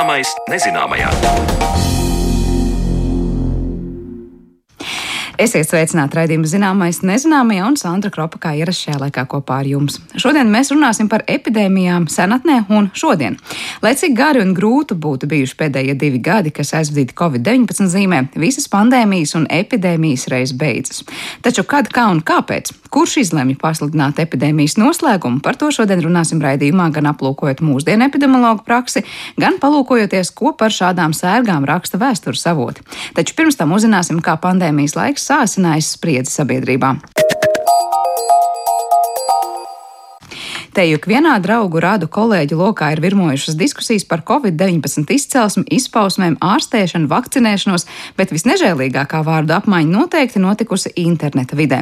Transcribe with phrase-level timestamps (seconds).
[0.00, 1.99] Zināmais nezināmajā.
[5.40, 9.94] Esiet sveicināti raidījuma zināmais nezināmajā un Sandra Kropa kā ierasts šajā laikā kopā ar jums.
[10.20, 13.38] Šodien mēs runāsim par epidēmijām senatnē un šodien.
[13.80, 18.68] Lai cik gari un grūti būtu bijuši pēdējie divi gadi, kas aizvadīti Covid-19 zīmē, visas
[18.68, 21.06] pandēmijas un epidēmijas reiz beidzas.
[21.40, 22.74] Taču kad, kā un kāpēc?
[22.92, 25.40] Kurš izlemj pasludināt epidēmijas noslēgumu?
[25.46, 29.06] Par to šodien runāsim raidījumā, gan aplūkojot mūsdienu epidemiologu praksi,
[29.40, 32.84] gan palūkojoties, ko par šādām sērgām raksta vēstures avoti.
[33.16, 36.94] Taču pirms tam uzzināsim, kā pandēmijas laiks sāsinājis spriedzi sabiedrībā.
[40.70, 47.08] Te juk vienā draugu rādu kolēģu lokā ir virmojušas diskusijas par covid-19 izcelsmi, izpausmēm, ārstēšanu,
[47.10, 51.80] vakcinēšanos, bet visnežēlīgākā vārdu apmaiņa noteikti notikusi interneta vidē.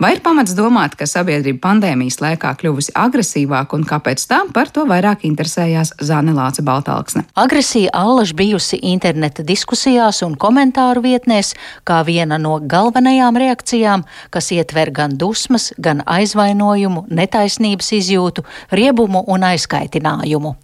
[0.00, 4.86] Vai ir pamats domāt, ka sabiedrība pandēmijas laikā kļuvusi agresīvāka un kāpēc tā par to
[4.88, 7.26] vairāk interesējās Zāne Lāce Baltāksne?
[7.36, 11.52] Agresija allaž bijusi interneta diskusijās un komentāru vietnēs
[11.84, 19.24] kā viena no galvenajām reakcijām, kas ietver gan dusmas, gan aizvainojumu, netaisnības izjūtu sajūtu, riebumu
[19.26, 20.54] un aizkaitinājumu.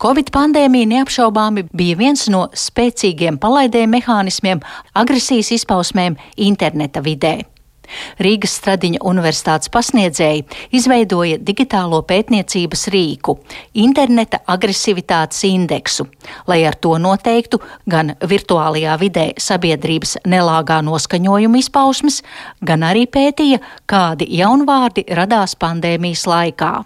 [0.00, 4.60] Covid pandēmija neapšaubāmi bija viens no spēcīgiem palaidēju mehānismiem
[4.94, 7.42] agresijas izpausmēm interneta vidē.
[8.22, 10.44] Rīgas Stradiņa universitātes pasniedzēji
[10.78, 13.34] izveidoja digitālo pētniecības rīku-
[13.84, 16.06] interneta agresivitātes indeksu,
[16.46, 22.22] lai ar to noteiktu gan virtuālajā vidē sabiedrības nelāgā noskaņojuma izpausmes,
[22.64, 26.84] gan arī pētīja, kādi jaunvārdi radās pandēmijas laikā.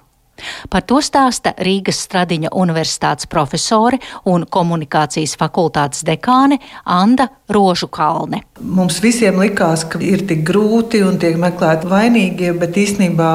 [0.71, 8.43] Par to stāsta Rīgas Stradiņa universitātes profesore un komunikācijas fakultātes dekāne Anna Rožukalne.
[8.61, 13.35] Mums visiem likās, ka ir tik grūti un tiek meklēti vainīgie, bet īstenībā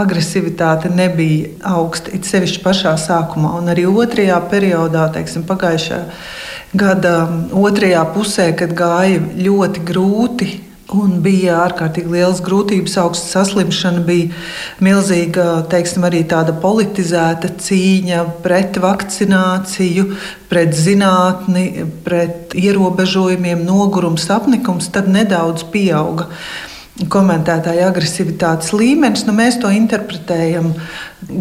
[0.00, 3.56] agresivitāte nebija augsta, it sevišķi pašā sākumā.
[3.58, 6.00] Un arī otrajā periodā, teiksim, pagājušā
[6.78, 7.14] gada
[7.56, 10.50] otrajā pusē, kad gāja ļoti grūti
[10.90, 14.30] Un bija ārkārtīgi liels grūtības, augsta saslimšana, bija
[14.82, 20.08] milzīga, teiksim, arī tāda politizēta cīņa pret vakcināciju,
[20.50, 24.90] pret zinātni, pret ierobežojumiem, nogurums, apnikums.
[24.90, 26.26] Tad nedaudz pieauga
[27.08, 29.24] komentētāja agresivitātes līmenis.
[29.28, 30.72] Nu, mēs to interpretējam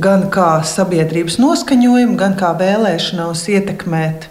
[0.03, 4.29] gan kā sabiedrības noskaņojumu, gan kā vēlēšanos ietekmēt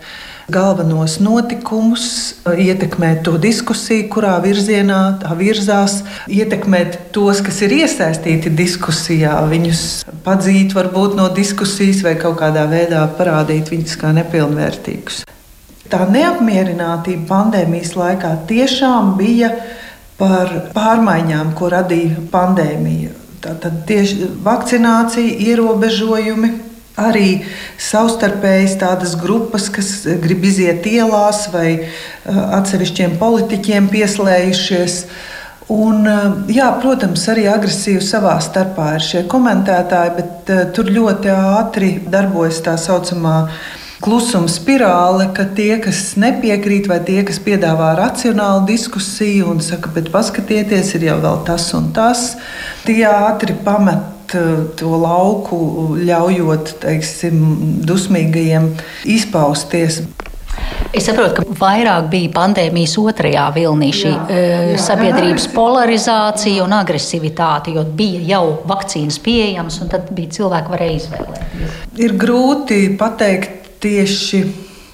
[0.49, 2.05] galvenos notikumus,
[2.49, 6.01] ietekmēt to diskusiju, kurā virzienā tā virzās,
[6.33, 9.83] ietekmēt tos, kas ir iesaistīti diskusijā, viņus
[10.25, 15.27] padzīt varbūt no diskusijas vai kaut kādā veidā parādīt viņus kā nepilnvērtīgus.
[15.89, 19.53] Tā neapmierinātība pandēmijas laikā tiešām bija
[20.19, 23.13] par pārmaiņām, ko radīja pandēmija.
[23.45, 26.51] Tātad tieši vakcinācija, ierobežojumi,
[26.99, 27.31] arī
[27.81, 31.71] savstarpējas tādas grupas, kas grib iziet ielās vai
[32.27, 35.03] atsevišķiem politiķiem pieslējušies.
[35.69, 36.07] Un,
[36.49, 42.79] jā, protams, arī agresīvi savā starpā ir šie komentētāji, bet tur ļoti ātri darbojas tā
[42.81, 43.43] saucamā
[44.01, 50.13] klusuma spirāle, ka tie, kas nepiekrīt, vai tie, kas piedāvā racionālu diskusiju un saka, bet
[50.15, 52.31] paskatieties, ir jau tas un tas,
[52.87, 55.59] tie ātri pamet Eh, to lauku,
[56.05, 57.39] ļaujot teiksim,
[57.89, 58.75] dusmīgajiem
[59.09, 60.03] izpausties.
[60.93, 64.83] Es saprotu, ka vairāk bija pandēmijas otrajā vilnī šī jā, eh, jā.
[64.85, 71.81] sabiedrības polarizācija un agresivitāte, jo bija jau vakcīnas pieejamas, un tad bija cilvēki varēja izvēlēties.
[72.05, 74.47] Ir grūti pateikt tieši.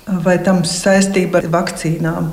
[0.05, 2.27] Vai tam saistība ar vakcīnām?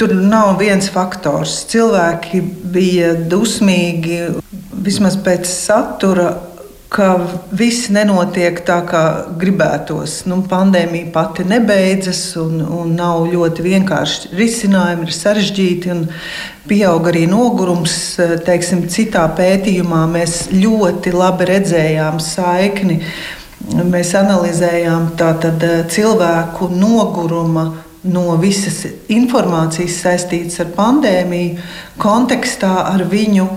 [0.00, 1.58] Tur nav viens faktors.
[1.68, 2.40] Cilvēki
[2.72, 4.40] bija dusmīgi,
[4.72, 6.30] vismaz pēc satura
[6.88, 7.08] ka
[7.52, 9.02] viss nenotiek tā, kā
[9.40, 10.22] gribētos.
[10.28, 15.98] Nu, pandēmija pati nebeidzas, un, un nav ļoti vienkārši risinājumi, ir sarežģīti.
[16.68, 17.98] Pieaug arī nogurums.
[18.44, 23.02] Teiksim, citā pētījumā mēs ļoti labi redzējām saikni.
[23.68, 27.68] Mēs analizējām tātad, cilvēku noguruma
[28.08, 31.58] no visas informācijas saistītas ar pandēmiju,
[32.00, 33.48] kontekstā ar viņu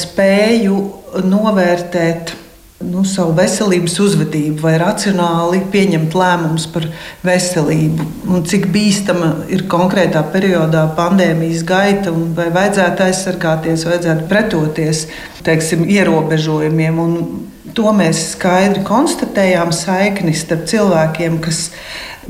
[0.00, 0.78] spēju
[1.26, 2.32] novērtēt
[2.80, 6.86] nu, savu veselības uzvedību vai racionāli pieņemt lēmumus par
[7.26, 8.06] veselību.
[8.32, 15.04] Un cik bīstama ir konkrētā periodā pandēmijas gaita, un vai vajadzētu aizsargāties, vajadzētu pretoties
[15.44, 17.00] teiksim, ierobežojumiem.
[17.04, 21.66] Un to mēs skaidri konstatējām saikni starp cilvēkiem, kas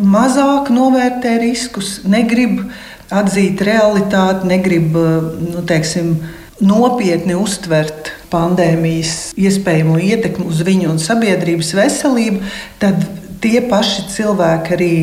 [0.03, 2.65] mazāk novērtē riskus, negrib
[3.11, 6.17] atzīt realitāti, negrib nu, teiksim,
[6.61, 12.45] nopietni uztvert pandēmijas iespējamo ietekmi uz viņu un sabiedrības veselību,
[12.83, 13.03] tad
[13.41, 14.95] tie paši cilvēki arī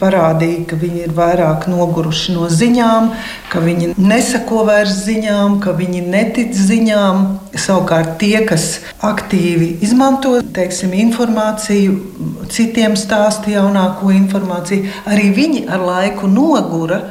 [0.00, 3.12] parādīja, ka viņi ir vairāk noguruši no ziņām,
[3.52, 7.22] ka viņi nesako vairs ziņām, ka viņi netic ziņām.
[7.56, 11.96] Savukārt tie, kas aktīvi izmanto teiksim, informāciju,
[12.52, 17.04] citiem stāsta jaunāko informāciju, arī viņi ar laiku nogura,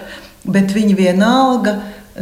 [0.45, 1.79] bet viņi vienalga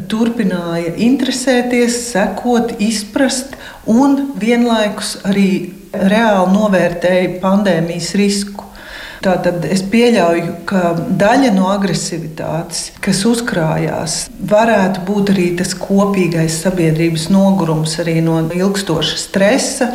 [0.09, 3.57] turpināja interesēties, sekot, izprast
[3.89, 5.49] un vienlaikus arī
[5.93, 8.69] reāli novērtēja pandēmijas risku.
[9.23, 10.79] Tātad es pieļauju, ka
[11.15, 14.15] daļa no agresivitātes, kas uzkrājās,
[14.51, 19.87] varētu būt arī tas kopīgais sabiedrības nogurums, arī no ilgstoša stresa,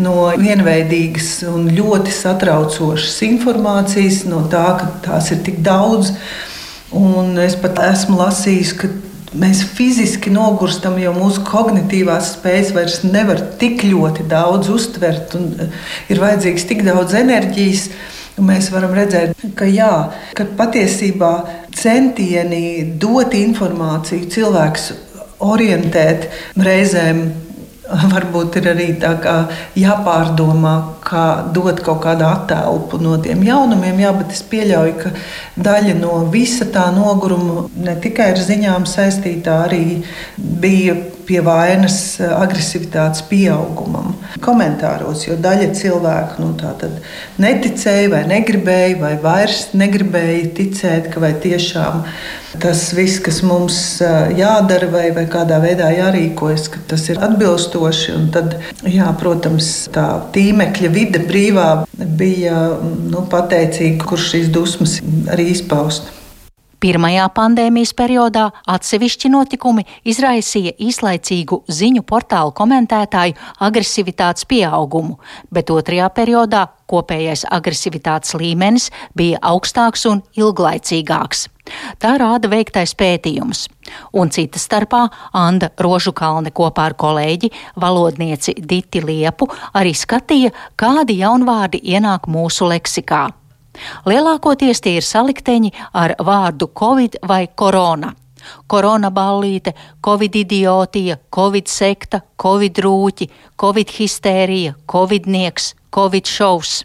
[0.00, 6.14] no vienveidīgas un ļoti satraucošas informācijas, no tā, ka tās ir tik daudz.
[6.96, 8.88] Un es pat esmu lasījis, ka
[9.38, 15.76] mēs fiziski nogurstam, jo mūsu kognitīvās spējas vairs nevar tik ļoti daudz uztvert, un eh,
[16.10, 17.90] ir vajadzīgs tik daudz enerģijas.
[18.40, 19.92] Mēs varam redzēt, ka, jā,
[20.38, 21.32] ka patiesībā
[21.76, 24.86] centieni dot informāciju, cilvēks
[25.44, 27.26] orientēt reizēm
[27.90, 28.88] varbūt ir arī
[29.78, 30.74] jāpārdomā,
[31.04, 34.02] kā dot kaut kādu attēlu no tiem jaunumiem.
[34.04, 35.14] Jā, bet es pieļauju, ka
[35.60, 39.84] daļa no visa tā noguruma ne tikai ar ziņām saistītā, arī
[40.36, 40.98] bija
[41.30, 44.16] pie vainas agresivitātes pieaugumam.
[44.42, 46.50] Komentāros, jo daļa cilvēku nu,
[47.42, 52.02] neticēja, vai negribēja, vai vairs negribēja ticēt, ka tiešām
[52.58, 53.76] tas viss, kas mums
[54.34, 58.16] jādara, vai, vai kādā veidā jārīkojas, tas ir atbilstoši.
[58.34, 58.56] Tad,
[58.90, 61.68] jā, protams, tā tīmekļa vide brīvā
[62.20, 62.56] bija
[63.10, 64.98] nu, pateicīga, kurš šīs dusmas
[65.32, 66.10] arī izpaust.
[66.80, 73.34] Pirmajā pandēmijas periodā atsevišķi notikumi izraisīja īslaicīgu ziņu portālu komentētāju
[73.66, 75.18] agresivitātes pieaugumu,
[75.52, 81.50] bet otrajā periodā kopējais agresivitātes līmenis bija augstāks un ilglaicīgāks.
[82.00, 83.66] Tā rāda veiktais pētījums.
[84.16, 85.02] Un cita starpā
[85.36, 93.26] Anna Rožukalne kopā ar kolēģi, valodnieci Diti Liepu, arī skatīja, kādi jaunvārdi ienāk mūsu leksikā.
[94.08, 98.14] Lielākoties tie ir salikteņi ar vārdu covid vai korona.
[98.66, 99.74] Korona ballīte,
[100.04, 103.28] covid idiotija, covid sekta, covid rūķi,
[103.60, 106.84] covid histērija, covidnieks, covid šovs.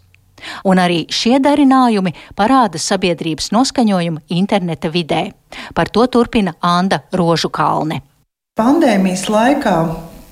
[0.68, 5.30] Un arī šie darinājumi parāda sabiedrības noskaņojumu interneta vidē.
[5.74, 8.02] Par to turpina Anna Rožukalne.
[8.60, 9.78] Pandēmijas laikā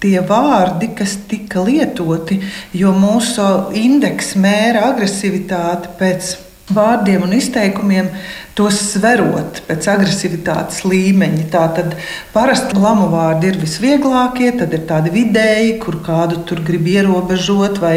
[0.03, 2.39] tie vārdi, kas tika lietoti,
[2.75, 3.47] jo mūsu
[3.79, 6.33] indeks mēra agresivitāti pēc
[6.71, 8.07] vārdiem un izteikumiem,
[8.55, 11.45] tos sverot pēc agresivitātes līmeņa.
[11.51, 11.95] Tātad
[12.33, 17.95] parasti lamu vārdi ir visvieglākie, tad ir tādi vidēji, kur kādu tur grib ierobežot vai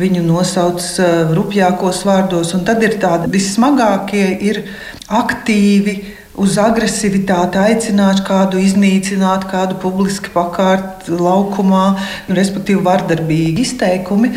[0.00, 4.62] viņu nosauc eh, rupjākos vārdos, un tad ir tādi vissmagākie, ir
[5.08, 5.98] aktīvi.
[6.36, 11.86] Uz agresivitāti aicināt kādu iznīcināt, kādu publiski pakārt laukumā,
[12.28, 14.34] respektīvi vardarbīgi izteikumi.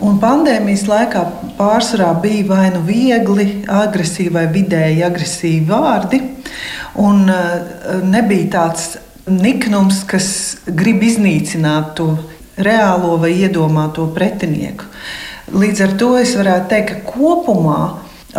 [0.00, 1.22] Un pandēmijas laikā
[1.58, 6.20] pārsvarā bija vai nu viegli, agresīvi vai vidēji agresīvi vārdi.
[7.04, 8.94] Un uh, nebija tāds
[9.28, 10.30] niknums, kas
[10.64, 12.14] grib iznīcināt to
[12.60, 14.88] reālo vai iedomāto pretinieku.
[15.52, 17.80] Līdz ar to es varētu teikt, ka kopumā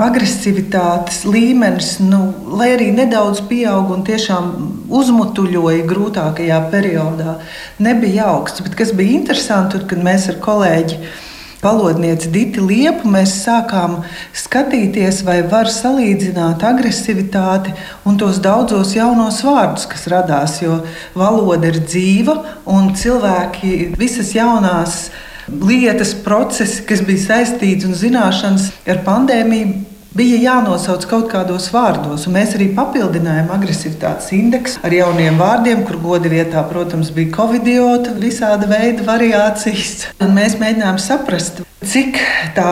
[0.01, 2.23] agresivitātes līmenis, nu,
[2.57, 4.53] lai arī nedaudz pieauga un tiešām
[4.89, 7.35] uzmutuļoja grūtākajā periodā,
[7.83, 8.63] nebija augsts.
[8.65, 11.29] Bet kas bija interesanti, kad mēs ar kolēģiem
[11.61, 13.99] valodnieci Diti Liepu, mēs sākām
[14.37, 17.73] skatīties, vai var salīdzināt agresivitāti
[18.05, 20.59] un tos daudzos jaunos vārdus, kas radās.
[20.63, 20.81] Jo
[21.17, 22.37] valoda ir dzīva
[22.69, 25.03] un cilvēki visas jaunās
[25.51, 32.27] lietas, procesi, kas bija saistīti un zināšanas ar pandēmiju, bija jānosauc kaut kādos vārdos.
[32.31, 38.69] Mēs arī papildinājām agresivitātes indeksu ar jauniem vārdiem, kur goda vietā, protams, bija covidiota, visāda
[38.71, 40.11] veida variācijas.
[40.23, 42.19] Un mēs mēģinājām saprast, cik
[42.57, 42.71] tā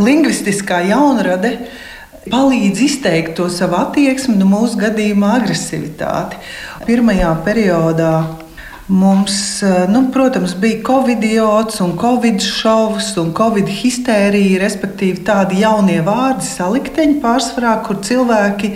[0.00, 1.56] lingvistiskā jaunrade
[2.30, 6.40] palīdz izteikt to savu attieksmi, nu, mūsu gadījumā agresivitāti.
[6.88, 8.14] Pirmajā periodā
[8.86, 17.16] Mums, eh, nu, protams, bija covid-iots un covid-šovs un covid-histērija, respektīvi tādi jaunie vārdi, salikteņi
[17.22, 18.74] pārsvarā, kur cilvēki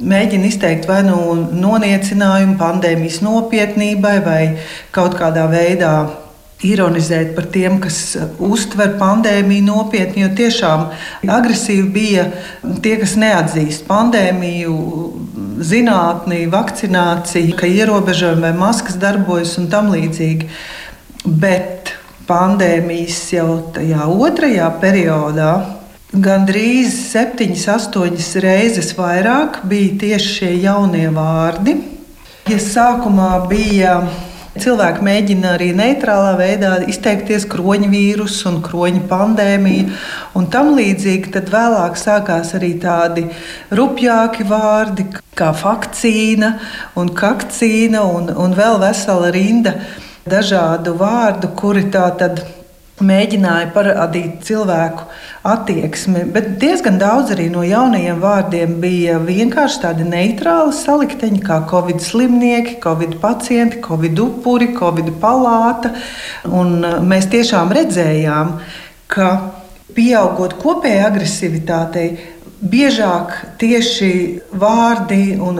[0.00, 1.18] mēģina izteikt vai nu
[1.52, 4.40] noniecinājumu pandēmijas nopietnībai vai
[4.96, 5.92] kaut kādā veidā
[6.64, 10.86] ironizēt par tiem, kas uh, uztver pandēmiju nopietni, jo tiešām
[11.26, 12.28] agresīvi bija
[12.84, 14.78] tie, kas neatzīst pandēmiju,
[15.64, 20.48] zinātnī, vakcināciju, ka ierobežojumi vai maskas darbojas un tam līdzīgi.
[21.24, 21.94] Bet
[22.28, 25.52] pandēmijas jau tajā otrajā periodā
[26.14, 31.74] gandrīz 7, 8 reizes vairāk bija tieši šie jaunie vārdi.
[32.50, 33.96] Ja sākumā bija
[34.54, 39.88] Cilvēki mēģina arī neitrālā veidā izteikties kroņa vīrusu un kroņa pandēmiju
[40.38, 41.32] un tam līdzīgi.
[41.34, 43.26] Tad vēlāk sākās arī tādi
[43.74, 46.52] rupjāki vārdi kā vakcīna
[47.00, 49.74] un kakcīna un, un vēl vesela rinda
[50.22, 52.44] dažādu vārdu, kuri tā tad
[53.02, 55.08] mēģināja parādīt cilvēku
[55.50, 62.04] attieksmi, bet diezgan daudz arī no jaunajiem vārdiem bija vienkārši tādi neitrāli salikteņi, kā covid
[62.04, 65.90] slimnieki, covid pacienti, covid upuri, covid palāta.
[66.46, 68.54] Un uh, mēs tiešām redzējām,
[69.10, 69.32] ka
[69.94, 72.08] pieaugot kopējai agresivitātei,
[72.64, 74.12] biežāk tieši
[74.56, 75.58] vārdi, un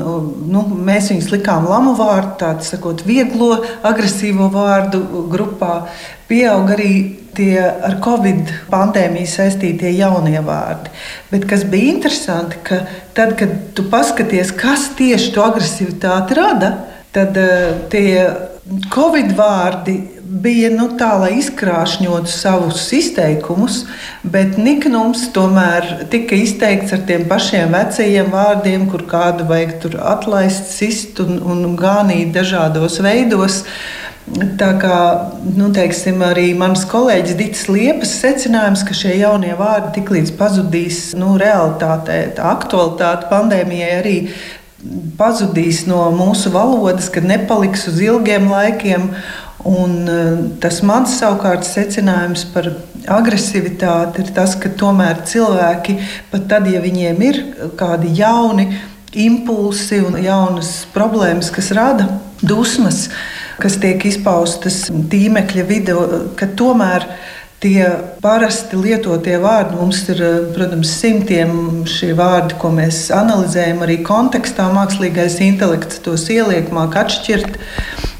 [0.48, 5.82] nu, mēs viņus likām lamu vārdu, tādu sakot, vieglo, agresīvo vārdu grupā,
[6.30, 6.94] pieaug arī
[7.36, 10.92] tie ar Covid pandēmiju saistītie jaunie vārdi.
[11.32, 12.82] Bet kas bija interesanti, ka
[13.16, 16.74] tad, kad tu paskaties, kas tieši to agresivitāti rada,
[17.14, 18.26] tad uh, tie
[18.94, 23.82] Covid vārdi bija nu, tā, lai izkrāšņotu savus izteikumus,
[24.24, 31.20] bet niknums tomēr tika izteikts ar tiem pašiem vecajiem vārdiem, kur kādu vajag atlaist, sist
[31.22, 33.62] un, un gānīt dažādos veidos.
[33.62, 34.98] Uh, Tā kā
[35.52, 41.34] nu, teiksim, arī mans kolēģis Dits Liepas secinājums, ka šie jaunie vārdi tiklīdz pazudīs nu,
[41.40, 44.16] realitātē, tā aktualitāte pandēmijai arī
[45.18, 49.10] pazudīs no mūsu valodas, kad nepaliks uz ilgiem laikiem.
[49.64, 52.68] Un eh, tas mans savukārt secinājums par
[53.08, 55.96] agresivitāti ir tas, ka tomēr cilvēki,
[56.32, 57.40] pat tad, ja viņiem ir
[57.80, 58.68] kādi jauni
[59.14, 62.08] impulsi un jaunas problēmas, kas rada
[62.42, 63.06] dusmas,
[63.60, 65.96] kas tiek izpaustas tīmekļa vidē,
[66.38, 67.06] ka tomēr
[67.64, 67.86] tie
[68.20, 70.20] parasti lietotie vārdi, mums ir,
[70.56, 77.58] protams, simtiem šie vārdi, ko mēs analizējam arī kontekstā, mākslīgais intelekts tos ieliek, māk atšķirt.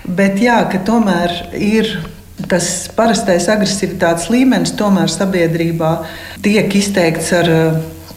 [0.04, 1.92] Bet jā, ka tomēr ir
[2.48, 5.94] tas parastais agresivitātes līmenis, tomēr sabiedrībā
[6.44, 7.50] tiek izteikts ar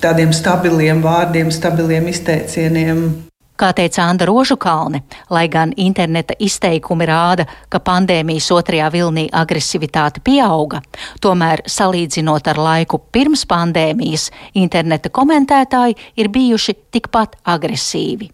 [0.04, 3.27] tādiem stabiliem vārdiem, stabiliem izteicieniem.
[3.58, 5.00] Kā teica Anna Rožukalne,
[5.34, 10.84] lai gan interneta izteikumi rāda, ka pandēmijas otrajā vilnī agresivitāte pieauga,
[11.26, 14.30] tomēr salīdzinot ar laiku pirms pandēmijas,
[14.62, 18.30] interneta komentētāji ir bijuši tikpat agresīvi.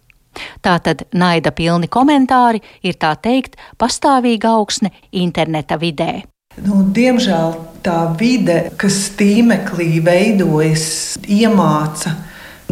[0.65, 6.25] Tātad naida pilni komentāri ir tā teikt pastāvīga augsne interneta vidē.
[6.67, 12.17] Nu, diemžēl tā vide, kas tīmeklī veidojas, iemāca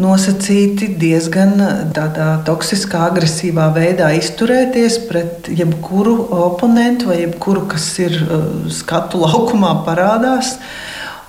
[0.00, 1.56] nosacīti diezgan
[1.94, 9.78] tādā toksiskā, agresīvā veidā izturēties pret jebkuru oponentu vai jebkuru, kas ir uh, skatu laukumā
[9.86, 10.56] parādās.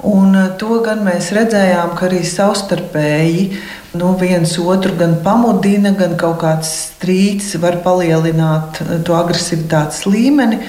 [0.03, 3.47] Un uh, to gan mēs redzējām, ka arī savstarpēji
[3.99, 10.63] nu, viens otru gan pamudina, gan kaut kāds strīds var palielināt to agresivitātes līmeni.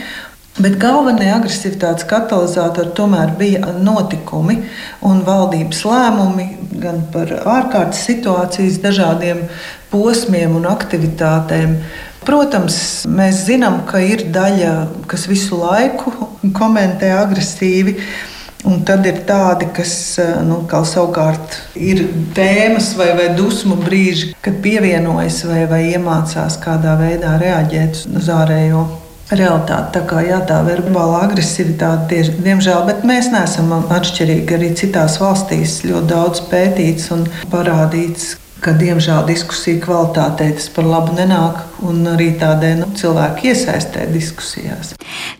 [0.54, 4.60] Bet galvenie agresivitātes katalizatori tomēr bija notikumi
[5.02, 6.46] un valdības lēmumi
[6.78, 9.42] gan par ārkārtas situācijas dažādiem
[9.90, 11.74] posmiem un aktivitātēm.
[12.24, 12.78] Protams,
[13.10, 14.72] mēs zinām, ka ir daļa,
[15.10, 16.14] kas visu laiku
[16.54, 17.98] komentē agresīvi.
[18.64, 19.90] Un tad ir tādi, kas
[20.46, 27.34] nu, savukārt ir tēmas vai, vai dusmu brīži, kad pievienojas vai, vai iemācās kādā veidā
[27.42, 28.86] reaģēt uz ārējo
[29.32, 29.98] realitāte.
[29.98, 34.56] Tā kā jā, tā verbāla agresivitāte, tieši, diemžēl, bet mēs neesam atšķirīgi.
[34.58, 41.12] Arī citās valstīs ļoti daudz pētīts un parādīts, ka diemžēl diskusiju kvalitātei tas par labu
[41.16, 44.94] nenāk, un arī tādai nu, cilvēku iesaistē diskusijās.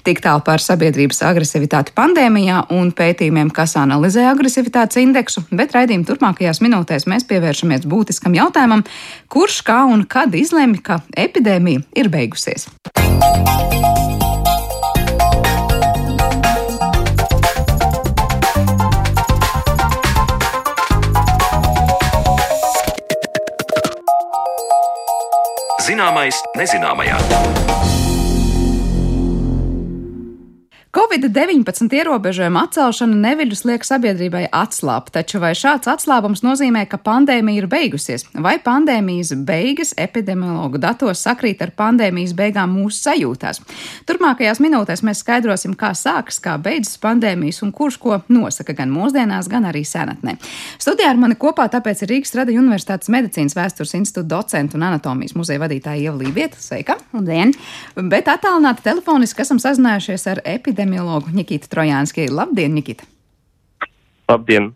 [0.04, 6.61] Tik tālu par sabiedrības agresivitāti pandēmijā un pētījumiem, kas analizē agresivitātes indeksu, bet raidījuma turpmākajās
[6.64, 8.85] minūtēs mēs pievēršamies būtiskam jautājumam,
[9.33, 12.69] kurš kā un kad izlemj, ka epidēmija ir beigusies.
[25.85, 27.63] Zināmais nezināmajā.
[30.95, 37.67] Covid-19 ierobežojuma atcelšana neviļus liek sabiedrībai atslābt, taču vai šāds atslābums nozīmē, ka pandēmija ir
[37.67, 43.59] beigusies, vai pandēmijas beigas epidemiologu datos sakrīt ar pandēmijas beigām mūsu sajūtās?
[44.07, 49.51] Turpmākajās minūtēs mēs skaidrosim, kā sākas, kā beidzas pandēmijas un kurš ko nosaka gan mūsdienās,
[49.51, 50.37] gan arī senatnē.
[50.79, 55.35] Studijā ar mani kopā tāpēc ir Rīgas Tradiņu Universitātes medicīnas vēstures institūta docenta un anatomijas
[55.35, 56.63] muzeja vadītāja Ieva Lībieta.
[56.63, 57.01] Sveika!
[57.11, 57.51] Labdien!
[58.15, 62.29] Bet attālināti telefoniski esam sazinājušies ar epidemiologu epidemiologu Nikitu Trojānski.
[62.31, 63.05] Labdien, Nikita!
[64.29, 64.75] Labdien!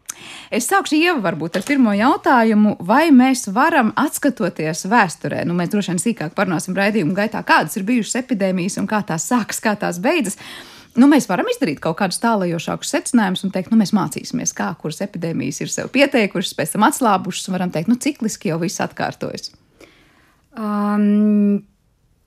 [0.51, 5.93] Es sākšu ievu varbūt ar pirmo jautājumu, vai mēs varam atskatoties vēsturē, nu mēs droši
[5.93, 10.01] vien sīkāk parunāsim raidījumu gaitā, kādas ir bijušas epidēmijas un kā tās sākas, kā tās
[10.03, 10.41] beidzas.
[10.99, 15.03] Nu, mēs varam izdarīt kaut kādus tālajošākus secinājumus un teikt, nu, mēs mācīsimies, kā kuras
[15.05, 19.53] epidēmijas ir sev pieteikušas, pēc tam atslābušas, un varam teikt, nu, cikliski jau viss atkārtojas.
[20.59, 21.61] Um,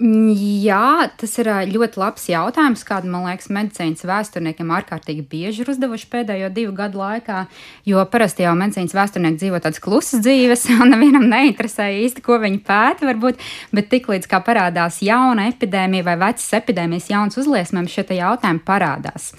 [0.01, 6.07] Jā, tas ir ļoti labs jautājums, kādu, man liekas, medicīnas vēsturniekiem ārkārtīgi bieži ir uzdevuši
[6.09, 7.43] pēdējo divu gadu laikā.
[7.85, 12.63] Jo parasti jau medicīnas vēsturnieki dzīvo tādas klusas dzīves, un nevienam neinteresē īsti, ko viņi
[12.65, 13.45] pēta, varbūt.
[13.77, 19.35] Bet tiklīdz kā parādās jauna epidēmija vai vecas epidēmijas, jauns uzliesmojums, šie jautājumi parādās.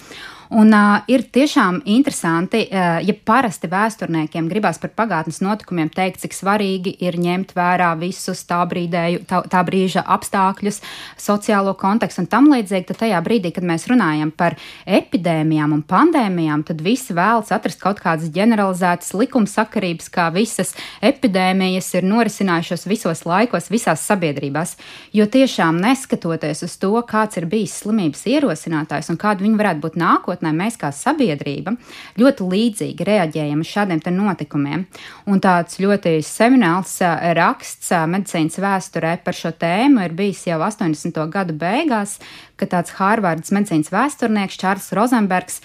[0.53, 6.35] Un uh, ir tiešām interesanti, uh, ja parasti vēsturniekiem gribās par pagātnes notikumiem teikt, cik
[6.37, 10.83] svarīgi ir ņemt vērā visus tā, brīdēju, tā, tā brīža apstākļus,
[11.17, 16.67] sociālo kontekstu un tam līdzīgi, tad tajā brīdī, kad mēs runājam par epidēmijām un pandēmijām,
[16.69, 23.71] tad visi vēlas atrast kaut kādas ģeneralizētas likumsakarības, kā visas epidēmijas ir norisinājušās visos laikos,
[23.73, 24.77] visās sabiedrībās.
[25.17, 30.01] Jo tiešām neskatoties uz to, kāds ir bijis slimības ierosinātājs un kāda viņa varētu būt
[30.05, 31.77] nākotnē, nākotnē mēs kā sabiedrība
[32.19, 34.87] ļoti līdzīgi reaģējam uz šādiem notikumiem.
[35.27, 37.01] Un tāds ļoti semināls
[37.37, 41.31] raksts medicīnas vēsturē par šo tēmu ir bijis jau 80.
[41.31, 42.19] gadu beigās,
[42.57, 45.61] kad tāds Hārvardas medicīnas vēsturnieks Čārls Rozenbergs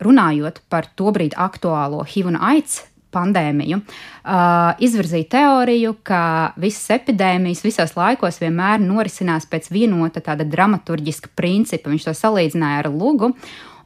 [0.00, 2.84] runājot par tobrīd aktuālo HIV un AIDS
[3.16, 11.32] pandēmiju, uh, izvirzīja teoriju, ka visas epidēmijas visos laikos vienmēr norisinās pēc vienota tāda dramaturgiska
[11.38, 11.92] principa.
[11.92, 13.32] Viņš to salīdzināja ar lugu.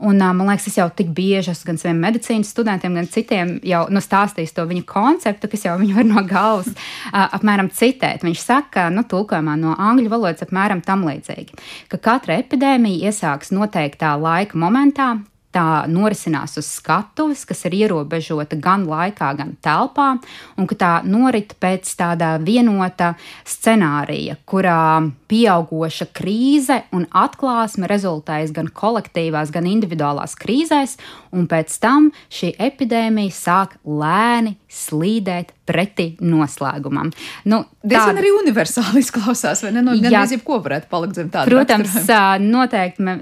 [0.01, 3.83] Un, man liekas, es jau tik bieži esmu gan saviem medicīnas studentiem, gan citiem jau
[3.93, 6.71] nu, stāstījis to viņa konceptu, kas jau viņu var no galvas
[7.13, 8.25] apmēram citēt.
[8.25, 11.59] Viņš saka, nu, tulkojumā no angļu valodas apmēram tam līdzīgi,
[11.93, 15.13] ka katra epidēmija iesāks noteiktā laika momentā,
[15.55, 20.13] tā norisinās uz skatuves, kas ir ierobežota gan laikā, gan telpā,
[20.57, 23.15] un ka tā norit pēc tāda vienota
[23.49, 30.97] scenārija, kurā pieaugoša krīze un atklāsme rezultējas gan kolektīvās, gan individuālās krīzēs,
[31.37, 37.11] un pēc tam šī epidēmija sāk lēni slīdēt pretī noslēgumam.
[37.51, 38.21] Nu, Diezgan tāda...
[38.21, 39.83] arī universāli izklausās, vai ne?
[39.87, 41.49] No, gan arī jebko varētu palikt zem tāda.
[41.49, 41.95] Protams,
[42.43, 43.15] noteikti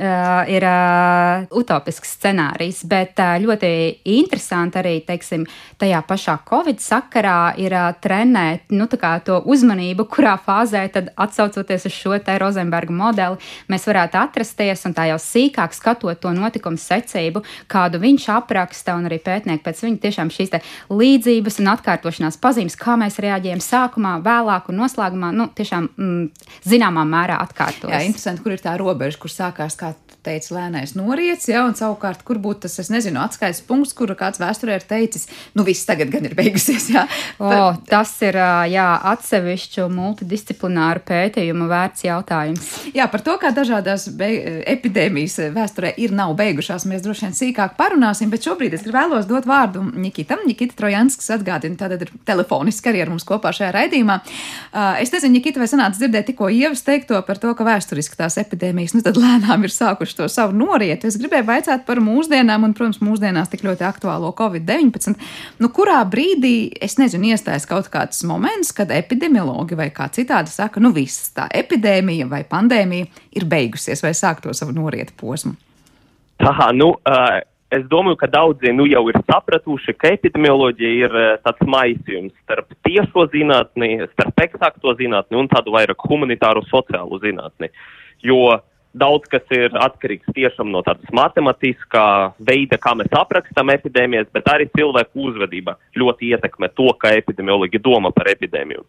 [0.54, 0.66] ir
[1.60, 3.70] utopisks scenārijs, bet ļoti
[4.16, 5.44] interesanti arī, teiksim,
[5.78, 12.18] tajā pašā Covid sakarā ir trenēt, nu, to uzmanību, kurā fāzē tad atsaucoties uz šo
[12.24, 13.38] te Rozenberga modeli,
[13.70, 19.08] mēs varētu atrasties un tā jau sīkāk skatot to notikumu secību, kādu viņš apraksta un
[19.08, 20.54] arī pētnieki pēc viņa tiešām šīs
[20.90, 27.04] līdzības un atkārtošanās pazīmes, kā mēs reaģējam sākumā, vēlāk un noslēgumā, nu, tiešām mm, zināmā
[27.08, 27.94] mērā atkārtojas.
[27.94, 29.92] Jā, interesanti, kur ir tā robeža, kur sākās kā
[30.28, 34.40] teica lēnais noriets, ja, un savukārt, kur būtu tas, es nezinu, atskaites punkts, kur kāds
[34.42, 37.06] vēsturē ir teicis, nu viss tagad gan ir beigusies, jā.
[37.40, 38.36] O, Bet, tas ir,
[38.70, 42.68] jā, atsevišķu multidisciplināru pētījumu vērts jautājums.
[42.96, 48.30] Jā, par to, kā dažādās epidēmijas vēsturē ir nav beigušās, mēs droši vien sīkāk parunāsim,
[48.32, 50.44] bet šobrīd es vēlos dot vārdu Nikitam.
[50.48, 54.18] Nikita Trojanskis atgādina, tātad ir telefoniski arī ar mums kopā šajā raidījumā.
[55.02, 58.96] Es nezinu, Nikita, vai sanāca dzirdēt tikko ievas teikto par to, ka vēsturiski tās epidēmijas,
[58.96, 61.08] nu tad lēnām ir sākušas to savu norietu.
[61.08, 65.14] Es gribēju vaicāt par mūsdienām, un, protams, mūsdienās tik ļoti aktuālo Covid-19.
[65.62, 70.82] Nu, kurā brīdī, es nezinu, iestājas kaut kāds moments, kad epidemiologi vai kā citādi saka,
[70.82, 75.54] nu viss tā epidēmija vai pandēmija ir beigusies vai sāk to savu norietu posmu?
[76.38, 77.40] Tā, nu, uh,
[77.74, 83.26] es domāju, ka daudzi nu, jau ir sapratuši, ka epidemioloģija ir tāds maisījums starp tiešo
[83.34, 87.72] zinātni, starp eksakto zinātni un tādu vairāk humanitāru sociālu zinātni.
[88.24, 88.64] Jo uh,
[88.98, 92.04] Daudz kas ir atkarīgs tiešām no tādas matemātiskā
[92.48, 98.12] veida, kā mēs aprakstām epidēmijas, bet arī cilvēku uzvedība ļoti ietekmē to, kā epidemiologi domā
[98.14, 98.84] par epidēmiju.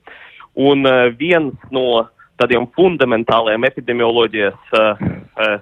[0.60, 2.08] Un uh, viens no
[2.40, 5.08] tādiem fundamentāliem epidemioloģijas uh,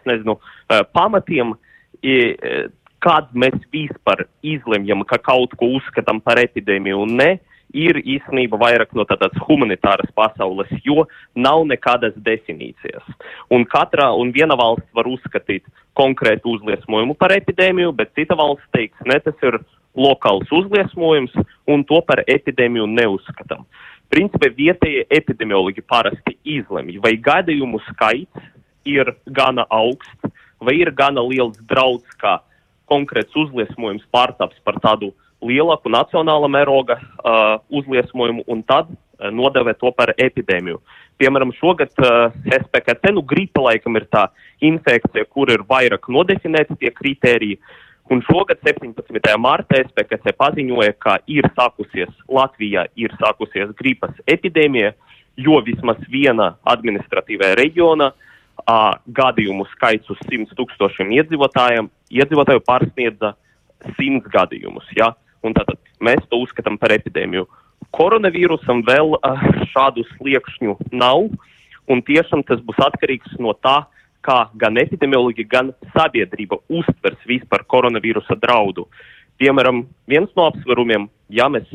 [0.07, 1.55] nezinu, uh, pamatiem
[3.03, 7.29] kad mēs vispār izlemjam, ka kaut ko uzskatām par epidēmiju un ne,
[7.75, 13.03] ir īstenībā vairāk no tādas humanitāras pasaules, jo nav nekādas definīcijas.
[13.51, 15.65] Un katra un viena valsts var uzskatīt
[15.97, 19.59] konkrētu uzliesmojumu par epidēmiju, bet cita valsts teiks, ne, tas ir
[19.97, 21.33] lokāls uzliesmojums,
[21.67, 23.65] un to par epidēmiju neuzskatām.
[24.13, 28.51] Principā vietējie epidemiologi parasti izlemj, vai gadījumu skaits
[28.87, 30.31] ir gana augsts,
[30.63, 32.37] vai ir gana liels draudz, kā
[32.87, 39.75] konkrēts uzliesmojums pārtaps par tādu uh, lielāku nacionāla mēroga uh, uzliesmojumu un tad uh, nodevē
[39.77, 40.79] to par epidēmiju.
[41.17, 44.27] Piemēram, šogad uh, SPKC, nu gripa laikam ir tā
[44.61, 47.59] infekcija, kur ir vairāk nodefinēti tie kritēriji,
[48.07, 49.33] Un šogad 17.
[49.35, 54.93] martā SPKC paziņoja, ka ir sākusies Latvijā ir sākusies gripas epidēmija,
[55.35, 63.33] jo vismaz viena administratīvā reģiona uh, gadījumu skaits uz 100 tūkstošiem iedzīvotājiem iedzīvotāju pārsniedza
[63.99, 64.87] 100 gadījumus.
[64.95, 65.11] Ja?
[65.45, 67.45] Un tātad mēs to uzskatām par epidēmiju.
[67.93, 71.27] Koronavīrusam vēl uh, šādu sliekšņu nav,
[71.87, 73.83] un tiešām tas būs atkarīgs no tā,
[74.25, 78.87] kā gan epidemiologi, gan sabiedrība uztvers vispār koronavīrusa draudu.
[79.39, 81.69] Piemēram, viens no apsvērumiem, ja mēs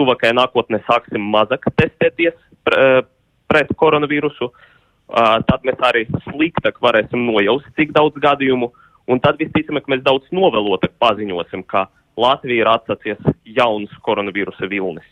[0.00, 2.34] tuvākajā nākotnē sāksim mazāk testēties
[2.66, 3.04] pre,
[3.52, 8.72] pret koronavīrusu, uh, tad mēs arī sliktāk varēsim nojaust, cik daudz gadījumu,
[9.12, 11.86] un tad visticamāk mēs daudz novēlotāk paziņosim, ka
[12.20, 15.08] Latvija ir atsācies jauns koronavīrusa vilnis.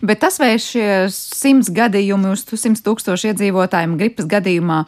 [0.00, 4.78] Bet tas, vai šie simts gadījumi uz simts tūkstošu iedzīvotājiem gripas gadījumā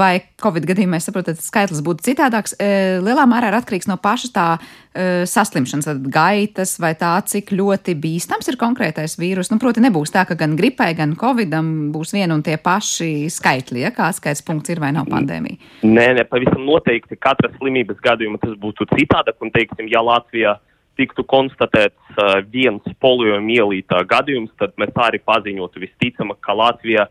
[0.00, 3.98] vai covid gadījumā, es saprotu, tas skaitlis būtu citādāks, e, lielā mērā ir atkarīgs no
[4.00, 9.52] paša tā e, saslimšanas gaitas vai tā, cik ļoti bīstams ir konkrētais vīrus.
[9.52, 13.84] Nu, proti, nebūs tā, ka gan gripai, gan covidam būs vien un tie paši skaitļi,
[13.84, 15.60] ja kāds skaits punkts ir vai nav pandēmija.
[15.84, 20.56] Nē, nē, pavisam noteikti katra slimības gadījuma tas būtu citādāk, un, teiksim, ja Latvijā
[21.00, 27.08] tiktu konstatēts uh, viens poliomielītā gadījums, tad mēs arī paziņotu visticamāk, ka Latvijā,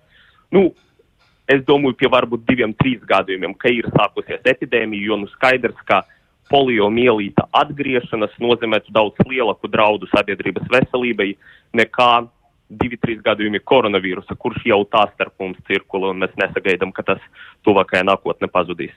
[0.55, 0.69] nu,
[1.49, 6.03] es domāju, pie varbūt diviem, trīs gadījumiem, ka ir sākusies epidēmija, jo nu skaidrs, ka
[6.49, 11.33] poliomielīta atgriešanās nozīmētu daudz lielāku draudu sabiedrības veselībai
[11.77, 12.11] nekā
[12.69, 17.21] divi, trīs gadījumi koronavīrusa, kurš jau tā starp mums cirkulē, un mēs nesagaidām, ka tas
[17.65, 18.93] tuvākajā nākotnē pazudīs.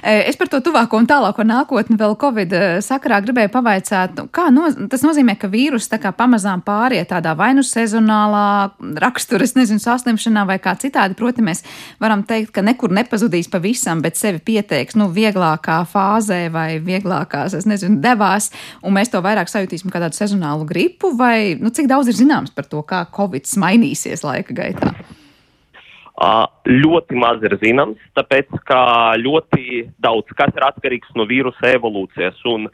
[0.00, 4.30] E, es par to tuvāko un tālāko nākotni vēl Covid e, sakarā gribēju pavaicāt, nu,
[4.32, 8.72] kā no, tas nozīmē, ka vīrus tā kā pamazām pāriet tādā vai nu sezonālā
[9.04, 11.18] rakstura, es nezinu, saslimšanā vai kā citādi.
[11.18, 11.62] Proti, mēs
[12.00, 17.68] varam teikt, ka nekur nepazudīs pavisam, bet sevi pieteiks, nu, vieglākā fāzē vai vieglākās, es
[17.68, 18.48] nezinu, devās,
[18.80, 22.56] un mēs to vairāk sajutīsim kā tādu sezonālu gripu, vai, nu, cik daudz ir zināms
[22.56, 24.92] par to, kā kā Covid mainīsies laika gaitā?
[26.68, 32.38] Ļoti maz ir zināms, tāpēc ka ļoti daudz kas ir atkarīgs no vīrusa evolūcijas.
[32.46, 32.68] Un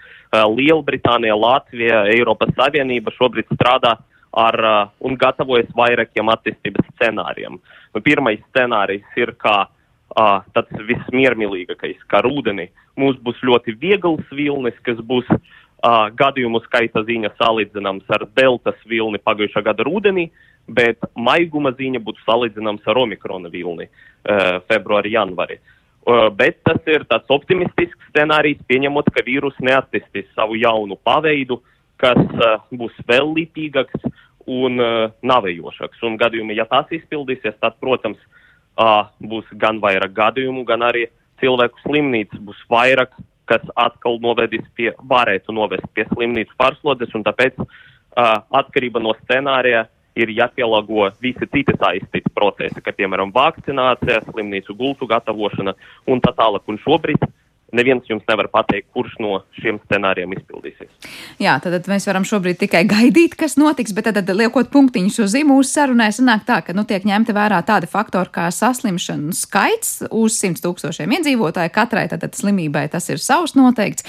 [0.58, 3.94] Lielbritānija, Latvija, Eiropas Savienība šobrīd strādā
[4.36, 4.60] ar
[5.00, 7.56] un gatavojas vairākiem attīstības scenārijiem.
[8.04, 9.70] Pirmais scenārijs ir, ka
[10.52, 15.30] tāds vismiermīlīgākais, kā rudenī mums būs ļoti viegls vilnis, kas būs
[15.78, 20.24] Uh, gadījumu skaita ziņa salīdzināms ar deltas vilni pagājušā gada rudenī,
[20.66, 25.60] bet maiguma ziņa būtu salīdzināms ar omikrona vilni uh, februāri, janvāri.
[26.02, 31.60] Uh, bet tas ir tāds optimistisks scenārijs, pieņemot, ka vīrus neattīstīs savu jaunu paveidu,
[32.02, 34.10] kas uh, būs vēl lipīgāks
[34.50, 36.02] un uh, navējošāks.
[36.10, 38.18] Un gadījumi, ja tas izpildīsies, tad, protams,
[38.74, 41.06] uh, būs gan vairāk gadījumu, gan arī
[41.38, 43.14] cilvēku slimnīcas būs vairāk
[43.48, 47.68] kas atkal novedīs pie, varētu novest pie slimnīcu pārslodes, un tāpēc uh,
[48.60, 49.86] atkarība no scenārija
[50.18, 55.74] ir jāpielāgo visi citi saistīti procesi, kā piemēram vakcinācija, slimnīcu gultu gatavošana
[56.10, 56.66] un tā tālāk.
[56.68, 57.28] Un šobrīd
[57.72, 60.87] neviens jums nevar pateikt, kurš no šiem scenārijiem izpildīsies.
[61.38, 65.30] Jā, tad, mēs varam šobrīd tikai gaidīt, kas notiks, bet tad, tad liekot punktiņus uz
[65.36, 69.92] zīmu mūsu sarunai, sanāk tā, ka nu, tiek ņemti vērā tādi faktori kā saslimšanu skaits
[70.10, 71.72] uz 100 tūkstošiem iedzīvotāju.
[71.74, 74.08] Katrai tad, tad slimībai tas ir savs noteikts,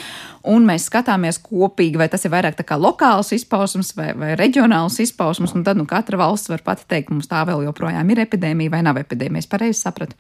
[0.50, 4.98] un mēs skatāmies kopīgi, vai tas ir vairāk tā kā lokāls izpausums vai, vai reģionāls
[5.06, 8.74] izpausums, un tad nu, katra valsts var pati teikt, mums tā vēl joprojām ir epidēmija
[8.74, 9.46] vai nav epidēmija.
[9.46, 10.18] Es pareizi sapratu.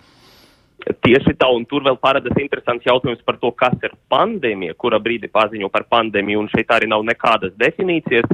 [0.79, 5.27] Tieši tā, un tur vēl parādās interesants jautājums par to, kas ir pandēmija, kura brīdi
[5.31, 8.29] paziņo par pandēmiju, un šeit arī nav nekādas definīcijas,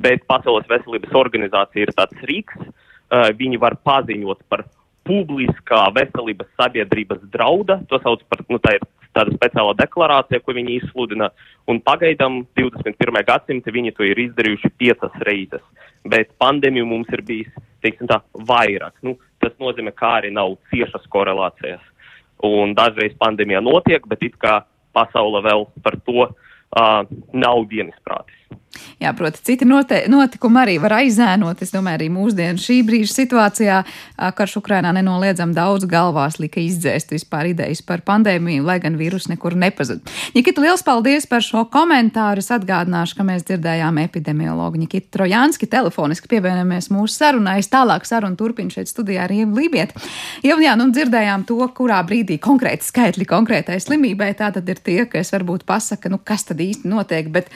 [0.00, 4.64] bet Pasaules veselības organizācija ir tāds rīks, uh, viņi var paziņot par
[5.10, 8.86] publiskā veselības sabiedrības drauda, to sauc par, nu tā ir
[9.16, 11.30] tāda speciāla deklarācija, ko viņi izsludina,
[11.68, 13.24] un pagaidām 21.
[13.26, 15.64] gadsimta viņi to ir izdarījuši piecas reizes,
[16.06, 17.50] bet pandēmija mums ir bijis,
[17.84, 18.94] teiksim tā, vairāk.
[19.06, 21.82] Nu, tas nozīmē, ka arī nav ciešas korelācijas
[22.46, 24.60] un dažreiz pandēmija notiek, bet it kā
[24.96, 28.38] pasaule vēl par to uh, nav vienisprātis.
[29.00, 31.62] Jā, proti, citi notikumi arī var aizēnot.
[31.64, 33.78] Es domāju, arī mūsdienu šī brīža situācijā
[34.38, 39.56] karš Ukrainā nenoliedzam daudz galvās lika izdzēst vispār idejas par pandēmiju, lai gan vīrus nekur
[39.58, 40.04] nepazud.
[40.36, 42.44] Nikita, liels paldies par šo komentāru.
[42.44, 47.58] Es atgādināšu, ka mēs dzirdējām epidemiologu Nikitu Trojānski telefoniski pievienojamies mūsu sarunai.
[47.64, 49.96] Es tālāk sarunu turpinu šeit studijā ar Ievu Lībiet.
[50.46, 54.30] Jau, jā, nu dzirdējām to, kurā brīdī konkrēti skaitļi konkrētai slimībai.
[54.38, 57.32] Tā tad ir tie, kas varbūt pasaka, nu kas tad īsti notiek.
[57.34, 57.50] Bet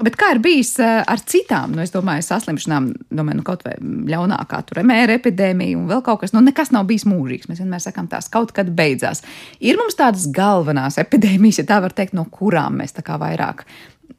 [0.00, 3.74] Bet kā ir bijis eh, ar citām, nu, domāju, saslimšanām, domāju, nu, kaut vai
[4.10, 7.50] ļaunākā tur mēra epidēmija un vēl kaut kas, nu, nekas nav bijis mūžīgs.
[7.50, 9.22] Mēs vienmēr sakām, tās kaut kad beidzās.
[9.60, 13.66] Ir mums tādas galvenās epidēmijas, ja tā var teikt, no kurām mēs tā kā vairāk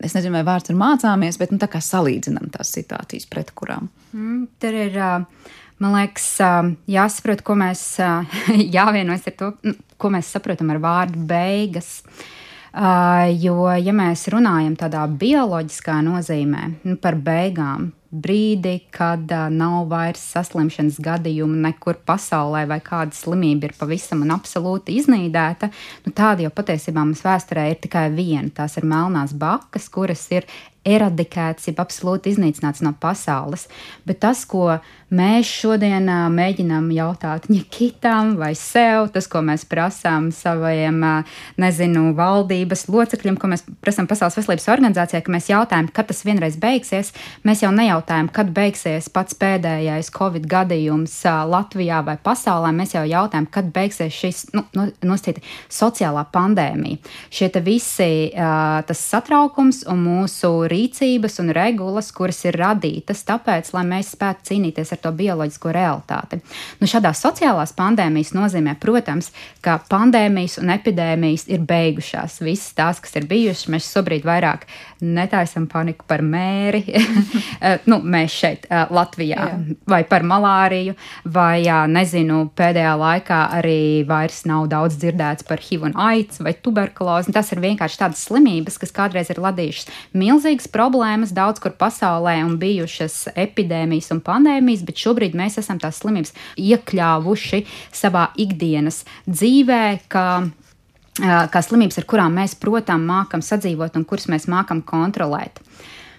[0.03, 3.89] es nezinu, vai vārds ir mācāmies, bet nu, tā kā salīdzinām tās situācijas, pret kurām.
[4.13, 5.01] Mm, tur ir.
[5.81, 6.27] Man liekas,
[6.87, 7.81] jāsaprot, ko mēs
[8.77, 11.97] jāvienojas ar to, nu, ko mēs saprotam ar vārdu beigas.
[12.05, 12.31] Uh,
[12.73, 20.21] jo, ja mēs runājam tādā bioloģiskā nozīmē nu, par beigām, brīdi, kad uh, nav vairs
[20.35, 25.71] saslimšanas gadījumu nekur pasaulē, vai kāda slimība ir pavisam un absolūti iznīdēta,
[26.05, 28.51] nu, tāda jau patiesībā mums vēsturē ir tikai viena.
[28.53, 30.45] Tās ir melnās bakas, kuras ir
[30.87, 33.67] eradikēts, jeb absolūti iznīcināts no pasaules.
[34.07, 34.79] Bet tas, ko
[35.13, 40.99] mēs šodien mēģinām jautāt Nikitam vai sev, tas, ko mēs prasām saviem,
[41.61, 46.57] nezinu, valdības locekļiem, ko mēs prasām Pasaules veselības organizācijai, ka mēs jautājam, kad tas vienreiz
[46.59, 47.13] beigsies,
[47.47, 51.15] mēs jau nejautājam, kad beigsies pats pēdējais Covid gadījums
[51.49, 56.99] Latvijā vai pasaulē, mēs jau jautājam, kad beigsies šis, nu, nu, nosacīti sociālā pandēmija.
[57.33, 64.13] Šie visi, tas satraukums un mūsu rīcības un regulas, kuras ir radītas tāpēc, lai mēs
[64.15, 66.41] spētu cīnīties ar to bioloģisko realitāti.
[66.81, 69.31] Nu, šādās sociālās pandēmijas nozīmē, protams,
[69.63, 72.41] ka pandēmijas un epidēmijas ir beigušās.
[72.43, 74.67] Visas tās, kas ir bijušas, mēs šobrīd vairāk
[75.03, 79.77] netaisam paniku par mēri, eh, nu, mēs šeit, eh, Latvijā, Jā.
[79.89, 85.97] vai par malāriju, vai, nezinu, pēdējā laikā arī vairs nav daudz dzirdēts par HIV un
[86.09, 87.33] aids vai tuberkulozi.
[87.35, 92.43] Tas ir vienkārši tādas slimības, kas kādreiz ir radījušas milzīgas milzīgas problēmas daudz kur pasaulē
[92.43, 99.99] un bijušas epidēmijas un pandēmijas, bet šobrīd mēs esam tās slimības iekļāvuši savā ikdienas dzīvē,
[100.07, 100.49] ka
[101.19, 105.59] kā slimības, ar kurām mēs, protams, mākam sadzīvot un kuras mēs mākam kontrolēt.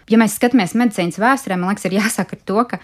[0.09, 2.79] Ja mēs skatāmies medicīnas vēsturē, man liekas, ir jāsaka to, ka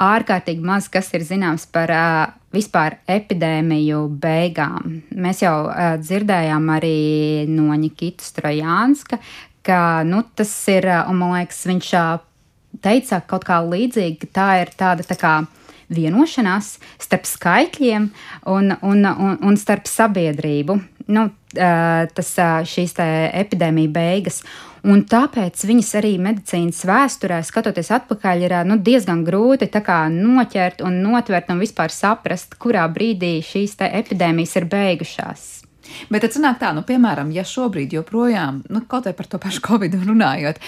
[0.00, 5.00] ārkārtīgi maz kas ir zināms par uh, vispār epidēmiju beigām.
[5.10, 9.18] Mēs jau uh, dzirdējām arī no Nikitas Trojānska,
[9.70, 11.94] ka nu, tas ir, un man liekas, viņš
[12.82, 15.34] teica kaut kā līdzīgi, ka tā ir tāda tā kā
[15.90, 18.08] vienošanās starp skaitļiem
[18.50, 20.78] un, un, un, un starp sabiedrību.
[21.10, 22.34] Nu, tas
[22.70, 24.44] šīs epidēmija beigas.
[24.86, 29.68] Un tāpēc viņas arī medicīnas vēsturē, skatoties atpakaļ, ir nu, diezgan grūti
[30.14, 35.59] noķert un notvert un vispār saprast, kurā brīdī šīs epidēmijas ir beigušās.
[36.10, 39.62] Bet tad sanāk tā, nu, piemēram, ja šobrīd joprojām, nu, kaut vai par to pašu
[39.64, 40.60] covid runājot,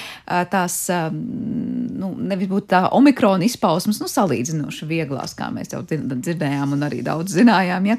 [0.53, 0.77] tās,
[1.13, 7.03] nu, nevis būtu tā omikrona izpausmes, nu, salīdzinoši vieglās, kā mēs jau dzirdējām un arī
[7.07, 7.99] daudz zinājām, ja,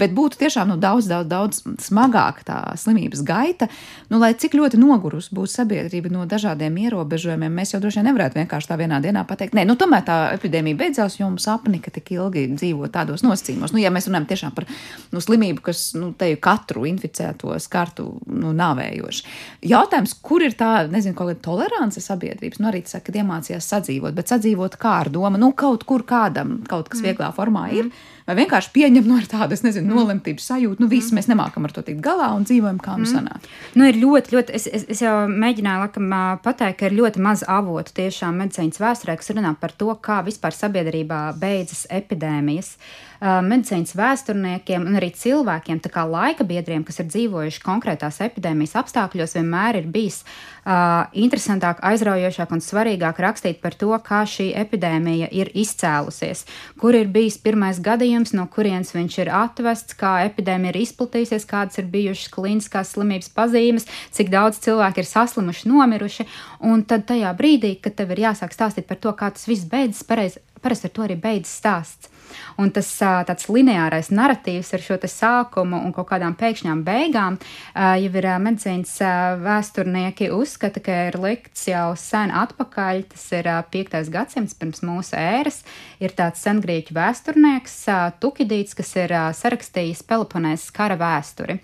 [0.00, 3.68] bet būtu tiešām, nu, daudz, daudz, daudz smagāk tā slimības gaita,
[4.10, 8.40] nu, lai cik ļoti nogurus būs sabiedrība no dažādiem ierobežojumiem, mēs jau droši vien nevarētu
[8.40, 12.14] vienkārši tā vienā dienā pateikt, nē, nu, tomēr tā epidēmija beidzās, jo mums apnika tik
[12.16, 13.74] ilgi dzīvo tādos nosacījumos.
[13.74, 14.66] Nu, ja mēs runājam tiešām par,
[15.12, 19.24] nu, slimību, kas, nu, teju katru katru inficēto skartu nu, nāvējoši.
[19.68, 24.16] Jautājums, kur ir tā, nezinu, kaut kāda tolerance sabiedrības, nu arī tas, kad iemācījās sadzīvot,
[24.16, 27.10] bet sadzīvot kā ar domu, nu kaut kur kādam kaut kas mm.
[27.10, 27.88] vieglā formā ir.
[27.88, 30.00] Mm vai vienkārši pieņem no tādas, nezinu, mm.
[30.00, 30.82] nolemtības sajūtu.
[30.82, 31.18] Nu, viss mm.
[31.18, 33.20] mēs nemākam ar to tikt galā un dzīvojam, kā mums mm.
[33.20, 33.48] sanāk.
[33.76, 37.44] Nu, ir ļoti, ļoti, es, es, es jau mēģināju laikam, pateikt, ka ir ļoti maz
[37.44, 42.76] avotu tiešām medicīnas vēsturē, kas runā par to, kā vispār sabiedrībā beidzas epidēmijas.
[43.22, 49.36] Medicīnas vēsturniekiem un arī cilvēkiem, tā kā laika biedriem, kas ir dzīvojuši konkrētās epidēmijas apstākļos,
[49.38, 55.52] vienmēr ir bijis uh, interesantāk, aizraujošāk un svarīgāk rakstīt par to, kā šī epidēmija ir
[55.54, 56.44] izcēlusies,
[56.80, 61.80] kur ir bijis pirmais gadījums no kurienes viņš ir atvests, kā epidēmija ir izplatījusies, kādas
[61.80, 66.28] ir bijušas klīniskās slimības pazīmes, cik daudz cilvēku ir saslimuši, nomiruši.
[66.64, 70.04] Un tad tajā brīdī, kad tev ir jāsāk stāstīt par to, kā tas viss beidzas,
[70.04, 72.13] parasti ar to arī beidzas stāsts.
[72.60, 77.38] Un tas tāds lineārais narratīvs ar šo sākumu un kaut kādām pēkšņām beigām
[77.74, 78.94] jau ir medicīnas
[79.42, 83.02] vēsturnieki uzskata, ka ir likts jau sen atpakaļ.
[83.10, 83.98] Tas ir 5.
[84.14, 85.62] gadsimts pirms mūsu ēras.
[86.02, 87.76] Ir tāds sengrieķu vēsturnieks
[88.22, 91.58] Tukidīts, kas ir sarakstījis Peloponēzes kara vēsturi.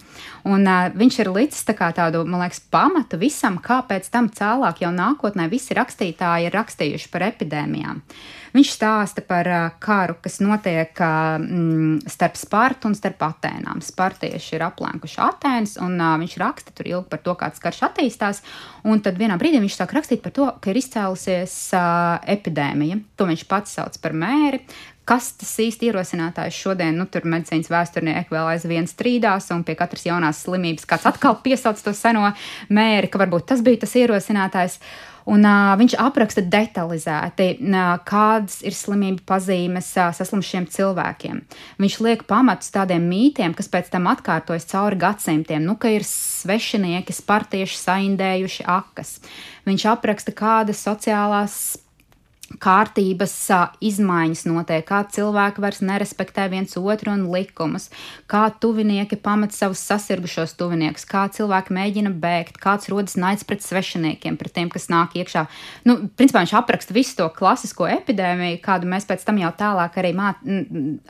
[0.49, 4.93] Un viņš ir licis tā kā tādu, man liekas, pamatu visam, kāpēc tam cēlāk jau
[4.95, 8.03] nākotnē visi rakstītāji ir rakstījuši par epidēmijām.
[8.57, 9.49] Viņš stāsta par
[9.83, 13.83] karu, kas notiek mm, starp Spartu un starp Atēnām.
[13.85, 18.43] Spartieši ir aplenkuši Atēnas, un uh, viņš raksta tur ilgi par to, kāds karš attīstās.
[18.89, 23.03] Un tad vienā brīdī viņš sāk rakstīt par to, ka ir izcēlusies uh, epidēmija.
[23.21, 24.65] To viņš pats sauc par mēri,
[25.11, 30.07] kas tas īsti ierosinātājs šodien, nu, tur medicīnas vēsturnieki vēl aizvien strīdās, un pie katras
[30.07, 32.29] jaunās slimības kāds atkal piesauc to seno
[32.71, 34.79] mēri, ka varbūt tas bija tas ierosinātājs.
[35.31, 41.43] Un, uh, viņš apraksta detalizēti, uh, kādas ir slimību pazīmes uh, saslimšiem cilvēkiem.
[41.83, 47.15] Viņš liek pamatus tādiem mītiem, kas pēc tam atkārtojas cauri gadsimtiem, nu, ka ir svešinieki,
[47.15, 49.21] spartieši saindējuši akas.
[49.69, 51.61] Viņš apraksta, kādas sociālās
[52.59, 53.35] kārtības
[53.85, 57.89] izmaiņas notiek, kā cilvēki vairs nerespektē viens otru un likumus,
[58.31, 64.39] kā tuvinieki pamet savus sasirgušos tuviniekus, kā cilvēki mēģina bēgt, kāds rodas naids pret svešiniekiem,
[64.41, 65.47] pret tiem, kas nāk iekšā.
[65.87, 70.13] Nu, principā viņš apraksta visu to klasisko epidēmiju, kādu mēs pēc tam jau tālāk arī
[70.17, 70.33] mā,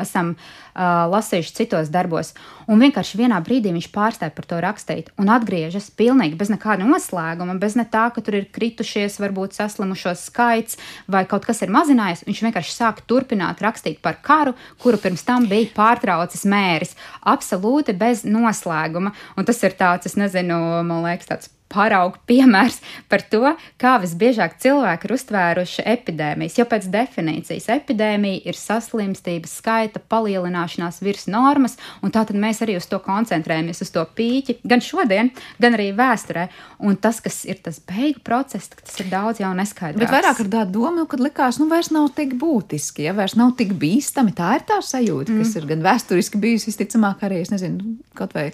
[0.01, 2.35] esam uh, lasījuši citos darbos.
[2.71, 7.57] Un vienkārši vienā brīdī viņš pārstāja par to rakstīt un atgriežas pilnīgi bez nekāda noslēguma,
[7.63, 10.79] bez ne tā, ka tur ir kritušies, varbūt saslimušo skaits
[11.11, 15.47] vai kaut kas ir mazinājies, viņš vienkārši sāk turpināt rakstīt par karu, kuru pirms tam
[15.51, 16.97] bija pārtraucis mēris.
[17.31, 19.15] Absolūti bez noslēguma.
[19.39, 22.81] Un tas ir tāds, es nezinu, man liekas, tāds paraugu piemērs
[23.11, 26.59] par to, kā visbiežāk cilvēki ir uztvēruši epidēmijas.
[26.61, 32.89] Jo pēc definīcijas epidēmija ir saslimstības skaita palielināšanās virs normas, un tātad mēs arī uz
[32.91, 36.49] to koncentrējamies, uz to pīķi, gan šodien, gan arī vēsturē.
[36.87, 40.01] Un tas, kas ir tas beigu process, tas ir daudz jau neskaidrs.
[40.01, 43.55] Bet vairāk ar tādu domu, kad likās, nu vairs nav tik būtiski, ja vairs nav
[43.59, 44.35] tik bīstami.
[44.37, 45.43] Tā ir tā sajūta, mm.
[45.43, 48.51] kas ir gan vēsturiski bijusi visticamāk arī, es nezinu, kaut vai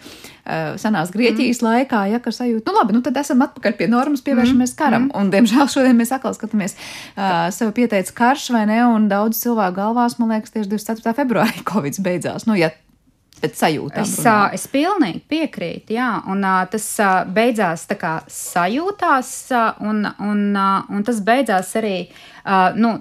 [0.81, 1.67] senās Grieķijas mm.
[1.67, 4.79] laikā, ja, ka sajūta, nu labi, nu tad esam atpakaļ pie normas, pievēršamies mm.
[4.79, 5.09] karam.
[5.09, 5.15] Mm.
[5.21, 6.77] Un, diemžēl, šodien mēs atkal skatāmies,
[7.17, 11.17] uh, sev pieteicis karš vai ne, un daudz cilvēku galvās, man liekas, tieši 24.
[11.21, 12.49] februārī Covid beidzās.
[12.49, 12.73] Nu, ja
[13.41, 14.07] pēc sajūtām.
[14.07, 14.39] Es, runā.
[14.57, 16.89] es pilnīgi piekrītu, jā, un tas
[17.37, 19.33] beidzās tā kā sajūtās,
[19.85, 21.97] un, un, un tas beidzās arī,
[22.81, 22.97] nu,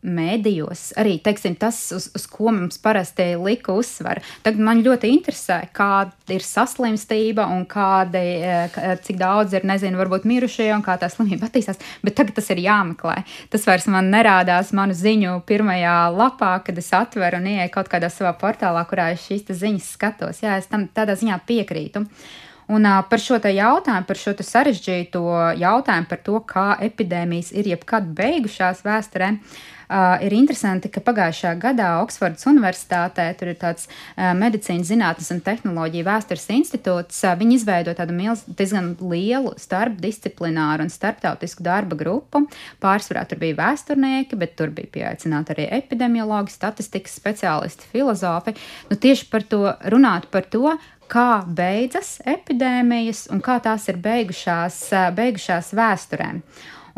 [0.00, 4.22] mēdījos, arī teiksim, tas, uz, uz ko mums parasti lika uzsver.
[4.44, 10.24] Tagad man ļoti interesē, kāda ir saslimstība un kādi, e, cik daudz ir, nezinu, varbūt
[10.28, 13.20] mirušie un kā tā slimība attīstās, bet tagad tas ir jāmeklē.
[13.52, 18.08] Tas vairs man nerādās manu ziņu pirmajā lapā, kad es atveru un ieeju kaut kādā
[18.12, 20.44] savā portālā, kurā es šīs ziņas skatos.
[20.44, 22.06] Jā, es tam tādā ziņā piekrītu.
[22.70, 25.24] Un par šo jautājumu, par šo sarežģīto
[25.58, 29.34] jautājumu, par to, kā epidēmijas ir jebkad beigušās vēsturē,
[29.90, 35.40] Uh, ir interesanti, ka pagājušā gadā Oksfordas Universitātē tur ir tāds uh, medicīnas zinātnes un
[35.42, 37.18] tehnoloģija vēstures institūts.
[37.26, 42.44] Uh, viņi izveido tādu milz, diezgan lielu starpdisciplināru un starptautisku darba grupu.
[42.78, 48.54] Pārsvarā tur bija vēsturnieki, bet tur bija pieaicināti arī epidemiologi, statistikas speciālisti, filozofi.
[48.92, 50.76] Nu, tieši par to runāt par to,
[51.10, 54.82] kā beidzas epidēmijas un kā tās ir beigušās,
[55.16, 56.42] beigušās vēsturēm.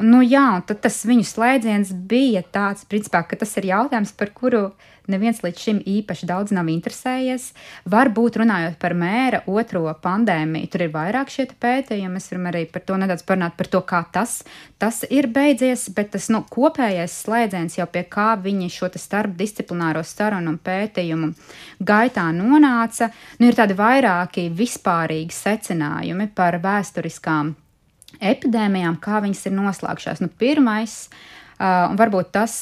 [0.01, 4.33] Un, nu, jā, un tas viņu slēdziens bija tāds, principā, ka tas ir jautājums, par
[4.37, 4.65] kuru
[5.11, 7.51] neviens līdz šim īpaši daudz nav interesējies.
[7.91, 12.13] Varbūt runājot par mēra otro pandēmiju, tur ir vairāk šie pētījumi.
[12.17, 14.41] Mēs varam arī par to nedaudz parunāt, par to, kā tas,
[14.83, 20.55] tas ir beidzies, bet tas nu, kopējais slēdziens jau pie kā viņi šo starpdisciplināro sarunu
[20.55, 21.33] un pētījumu
[21.81, 23.11] gaitā nonāca,
[23.41, 27.55] nu, ir tādi vairāki vispārīgi secinājumi par vēsturiskām
[28.23, 30.23] epidēmijām, kā viņas ir noslēgšās.
[30.23, 32.59] Nu, pirmais, uh, un varbūt tas,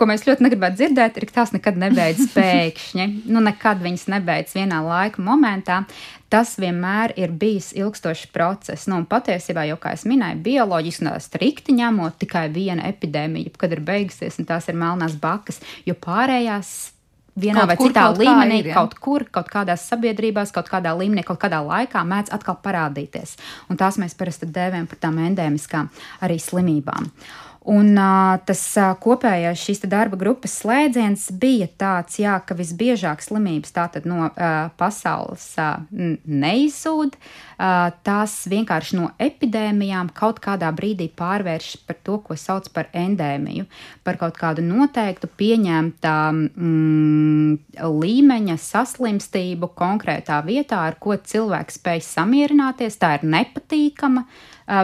[0.00, 3.06] ko mēs ļoti negribētu dzirdēt, ir, ka tās nekad nebeidzas pēkšņi.
[3.30, 5.82] Nu, nekad viņas nebeidzas vienā laika momentā.
[6.30, 8.86] Tas vienmēr ir bijis ilgstošs process.
[8.90, 13.82] Nu, patiesībā, jau kā es minēju, bioloģiski un strikti ņemot tikai viena epidēmija, kad ir
[13.82, 15.58] beigusies, un tās ir melnās bakas,
[15.88, 16.92] jo pārējās
[17.40, 18.78] vienā kaut vai kur, citā līmenī, ir, ja?
[18.78, 23.36] kaut kur, kaut kādās sabiedrībās, kaut kādā līmenī, kaut kādā laikā mēdz atkal parādīties.
[23.70, 25.90] Un tās mēs parasti dēvējam par tām endēmiskām
[26.26, 27.10] arī slimībām.
[27.68, 27.92] Un
[28.48, 28.62] tas
[29.04, 34.30] kopējais šīs darba grupas slēdziens bija tāds, jā, ka visbiežāk slimības tātad no
[34.80, 35.44] pasaules
[35.90, 37.50] neizsūd, uh,
[38.04, 43.66] tās vienkārši no epidēmijām kaut kādā brīdī pārvēršas par to, ko sauc par endēmiju,
[44.04, 52.96] par kaut kādu noteiktu pieņemtā mm, līmeņa saslimstību konkrētā vietā, ar ko cilvēks spēj samierināties,
[53.00, 54.26] tā ir nepatīkama.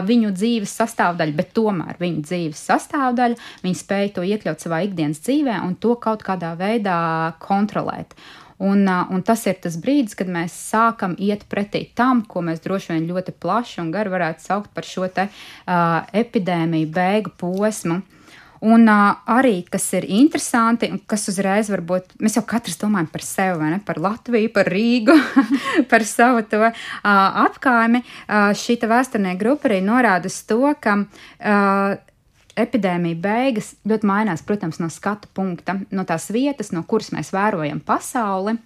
[0.07, 3.37] Viņu dzīves sastāvdaļa, bet tomēr viņu dzīves sastāvdaļa.
[3.63, 6.97] Viņi spēja to iekļaut savā ikdienas dzīvē un to kaut kādā veidā
[7.43, 8.17] kontrolēt.
[8.57, 12.95] Un, un tas ir tas brīdis, kad mēs sākam iet pretī tam, ko mēs droši
[12.95, 18.01] vien ļoti plaši un gari varētu saukt par šo te, uh, epidēmiju beigu posmu.
[18.01, 18.16] Uh,
[18.65, 23.25] Un uh, arī, kas ir interesanti, un kas uzreiz varbūt mēs jau katrs domājam par
[23.25, 23.79] sevi, ne?
[23.85, 25.15] par Latviju, par Rīgu,
[25.91, 26.73] par savu to uh,
[27.45, 31.97] apkaimi, uh, šī vēsturnieka grupa arī norāda uz to, ka uh,
[32.57, 37.83] epidēmija beigas ļoti mainās, protams, no skatu punkta, no tās vietas, no kuras mēs vērojam
[37.85, 38.57] pasauli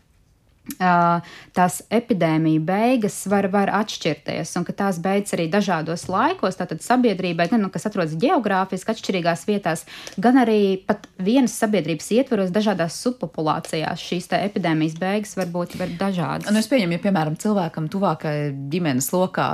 [0.77, 7.49] tās epidēmija beigas var, var atšķirties, un ka tās beidzas arī dažādos laikos, tātad sabiedrībai,
[7.51, 9.85] gan, nu, kas atrodas geogrāfiski atšķirīgās vietās,
[10.21, 16.49] gan arī pat vienas sabiedrības ietvaros dažādās subpopulācijās šīs epidēmijas beigas var būt var dažādas.
[16.49, 18.35] Un es pieņemu, ja, piemēram, cilvēkam tuvākai
[18.71, 19.51] ģimenes lokā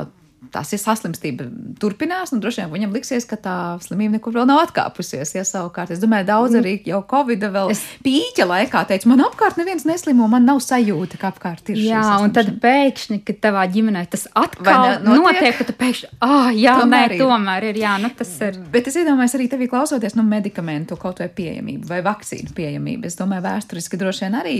[0.53, 1.47] tās ir saslimstība
[1.81, 5.33] turpinās, un droši vien viņam liksies, ka tā slimība nekur vēl nav atkāpusies.
[5.37, 6.61] Ja savukārt, es domāju, daudz mm.
[6.61, 7.83] arī jau Covid vēl es...
[8.05, 11.81] pīķa laikā teica, man apkārt neviens neslimo, man nav sajūta, ka apkārt ir.
[11.87, 16.35] Jā, un tad pēkšņi, kad tavā ģimenē tas atkal ne, notiek, ka tu pēkšņi, ah,
[16.35, 17.23] oh, jā, tomēr nē, ir.
[17.23, 18.59] tomēr ir, jā, nu tas ir.
[18.73, 23.07] Bet es iedomājos arī tevī klausoties, nu, medikamentu kaut vai pieejamību vai vakcīnu pieejamību.
[23.09, 24.55] Es domāju, vēsturiski droši vien arī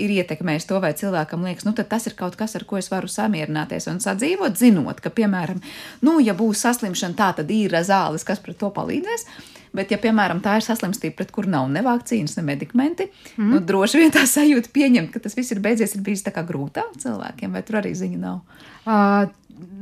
[0.00, 3.10] ir ietekmējis to, vai cilvēkam liekas, nu, tas ir kaut kas, ar ko es varu
[3.10, 5.60] samierināties un sadzīvot, zinot, ka, piemēram,
[6.06, 9.28] nu, ja būs saslimšana, tā tad ir zāles, kas pret to palīdzēs.
[9.74, 13.48] Bet, ja, piemēram, tā ir saslimstība, pret kuru nav ne vakcīnas, ne medikamenti, mm.
[13.50, 16.46] nu, droši vien tā sajūta pieņemt, ka tas viss ir beidzies, ir bijis tā kā
[16.46, 18.60] grūtāk cilvēkiem, vai tur arī ziņa nav?
[18.84, 19.32] Uh,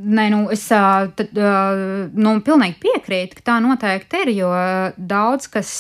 [0.02, 1.30] Nē, nu, es tad,
[2.12, 4.32] nu, pilnīgi piekrītu, ka tā noteikti ir.
[4.34, 4.50] Jo
[4.98, 5.70] daudz kas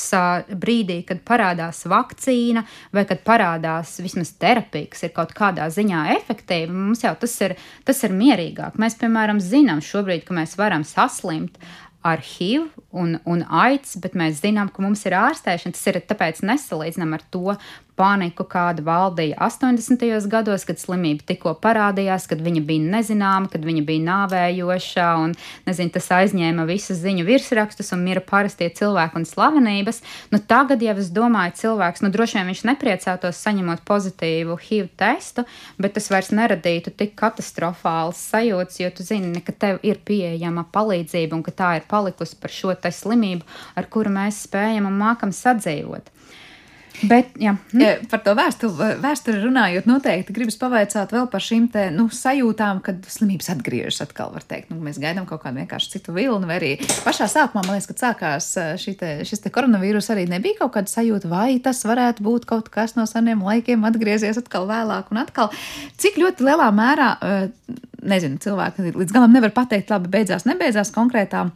[0.62, 2.62] brīdī, kad parādās vakcīna
[2.94, 7.56] vai kad parādās vismaz terapija, kas ir kaut kādā ziņā efektīva, mums jau tas ir,
[7.88, 8.80] tas ir mierīgāk.
[8.80, 11.60] Mēs, piemēram, zinām šobrīd, ka mēs varam saslimt
[12.02, 15.76] ar HIV un, un AIDS, bet mēs zinām, ka mums ir ārstēšana.
[15.76, 17.56] Tas ir tāpēc nesalīdzinām ar to
[17.98, 20.04] paniku, kāda valdīja 80.
[20.32, 25.34] gados, kad slimība tikko parādījās, kad viņa bija nezināma, kad viņa bija nāvējoša, un
[25.66, 30.02] nezinu, tas aizņēma visus ziņu virsrakstus un mira parastie cilvēki un slavenības.
[30.32, 35.46] Nu, tagad jau es domāju, cilvēks, nu, droši vien viņš nepriecātos saņemot pozitīvu HIV testu,
[35.78, 41.36] bet tas vairs neradītu tik katastrofāls sajūtas, jo tu zini, ka tev ir pieejama palīdzība
[41.36, 45.34] un ka tā ir palikusi par šo te slimību, ar kuru mēs spējam un mākam
[45.36, 46.10] sadzīvot.
[47.08, 47.54] Bet, jā.
[47.72, 48.06] Hm.
[48.10, 53.00] Par to vēsturi, vēsturi runājot, noteikti gribas pavaicāt vēl par šīm te, nu, sajūtām, kad
[53.10, 54.34] slimības atgriežas atkal.
[54.68, 56.72] Nu, mēs gaidām kaut kādu vienkārši citu vilni, vai arī
[57.06, 58.50] pašā sākumā, man liekas, kad sākās
[59.00, 62.96] te, šis te koronavīrus, arī nebija kaut kāda sajūta, vai tas varētu būt kaut kas
[62.98, 65.52] no seniem laikiem, atgriezies atkal vēlāk un atkal.
[66.02, 67.10] Cik ļoti lielā mērā,
[68.02, 71.48] nezinu, cilvēki līdz galam nevar pateikt, labi, beidzās, nebeidzās konkrētā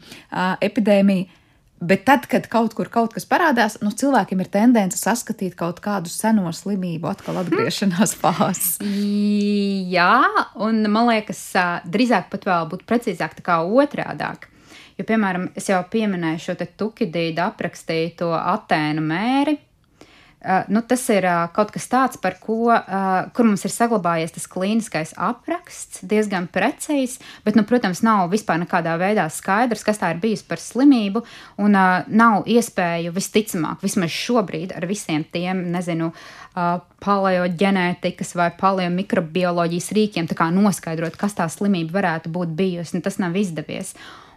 [0.65, 1.36] epidēmija
[1.77, 6.09] Bet tad, kad kaut kur kaut kas parādās, nu, cilvēkiem ir tendence saskatīt kaut kādu
[6.09, 8.89] seno slimību, atkal atgriešanās fāzi.
[9.93, 10.23] Jā,
[10.57, 11.43] un man liekas,
[11.85, 14.49] drīzāk pat vēl būtu precīzāk tā kā otrādāk.
[14.97, 19.59] Jo, piemēram, es jau pieminēju šo te tukidīdu aprakstīto Atēnu mēri,
[20.69, 25.15] nu, tas ir uh, kaut kas tāds, par ko uh, mums ir saglabājies tas klīniskais
[25.19, 30.45] apraksts, diezgan precīzs, bet, nu, protams, nav vispār nekādā veidā skaidrs, kas tā ir bijis
[30.47, 31.25] par slimību,
[31.63, 36.13] un nav iespēju visticamāk, vismaz šobrīd ar visiem tiem, nezinu,
[37.05, 43.95] paleoģenētikas vai paleomikrobioloģijas rīkiem noskaidrot, kas tā slimība varētu būt bijusi, un tas nav izdevies.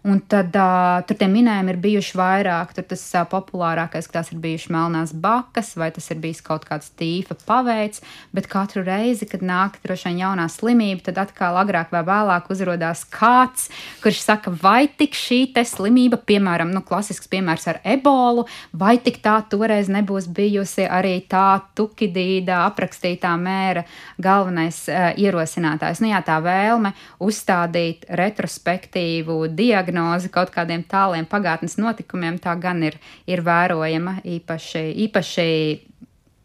[0.07, 2.71] Un tad uh, tur tie minējumi ir bijuši vairāk.
[2.75, 6.63] Tur tas uh, populārākais, ka tās ir bijušas melnās bakas, vai tas ir bijis kaut
[6.69, 8.03] kāds tīfa paveids.
[8.35, 13.03] Bet katru reizi, kad nāk droši vien jaunā slimība, tad atkal agrāk vai vēlāk uzrādās
[13.11, 13.67] kāds,
[14.03, 19.35] kurš saka, vai tik šī slimība, piemēram, nu, klasisks piemērs ar ebolu, vai tik tā
[19.51, 23.83] toreiz nebūs bijusi arī tā tukidīda aprakstītā mēra
[24.21, 25.99] galvenais uh, ierosinātājs.
[25.99, 32.81] Nu, jā, tā vēlme uzstādīt retrospektīvu diagnozi diagnoze kaut kādiem tāliem pagātnes notikumiem, tā gan
[32.83, 35.47] ir, ir vērojama īpaši, īpaši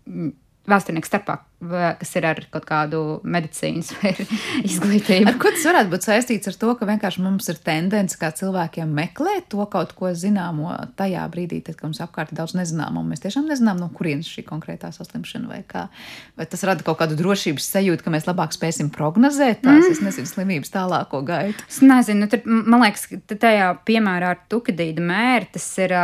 [0.09, 0.33] mm,
[0.71, 1.39] vēsturnieku starpā
[2.01, 3.93] kas ir ar kaut kādu medicīnas
[4.69, 5.29] izglītību.
[5.31, 8.91] Ar ko tas varētu būt saistīts ar to, ka vienkārši mums ir tendence kā cilvēkiem
[8.95, 13.13] meklēt to kaut ko zināmo tajā brīdī, tad, kad mums apkārt ir daudz nezināmo, un
[13.13, 15.87] mēs tiešām nezinām, no kurienes šī konkrētā saslimšana vai kā.
[16.39, 19.93] Vai tas rada kaut kādu drošības sajūtu, ka mēs labāk spēsim prognozēt tās, mm.
[19.95, 21.67] es nezinu, slimības tālāko gaitu.
[21.71, 25.95] Es nezinu, nu, tur, man liekas, ka tajā piemērā ar tukadīdu mēri tas ir,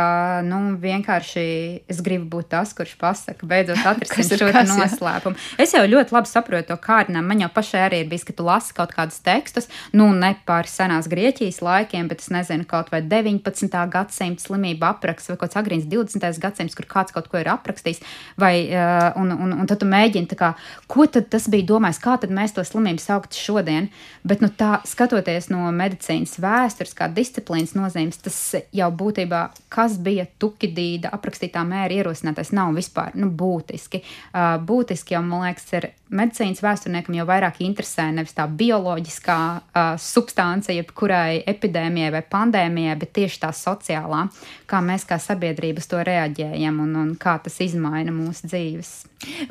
[0.47, 1.45] nu, vienkārši
[1.91, 5.49] es gribu būt tas, kurš pasaka, beidzot atrisināt šo noslēpumu.
[5.59, 7.27] Es jau ļoti labi saprotu to kārdinājumu.
[7.27, 10.69] Man jau pašai arī ir bijis, ka tu lasi kaut kādus tekstus, nu ne par
[10.69, 13.67] senās Grieķijas laikiem, bet es nezinu, kaut vai 19.
[13.91, 16.39] gadsimta slimību apraksts vai kaut kāds agrīns 20.
[16.43, 17.99] gadsimts, kur kāds kaut ko ir aprakstījis.
[18.39, 20.53] Vai, uh, un, un, un tad tu mēģini, kā,
[20.91, 23.89] ko tad tas bija domājis, kā tad mēs to slimību saukt šodien.
[24.23, 28.39] Bet nu, tā skatoties no medicīnas vēstures, kā disciplīnas nozīmes, tas
[28.75, 29.43] jau būtībā,
[29.73, 34.03] kas bija tukidīda aprakstītā mēra ierosinātais, nav vispār nu, būtiski.
[34.31, 39.39] Uh, būtiski jau man man liekas, ir medicīnas vēsturniekam jau vairāk interesē nevis tā bioloģiskā
[39.57, 44.25] uh, substance, jebkurai epidēmijai vai pandēmijai, bet tieši tā sociālā,
[44.69, 48.93] kā mēs kā sabiedrības to reaģējam un, un kā tas izmaina mūsu dzīves.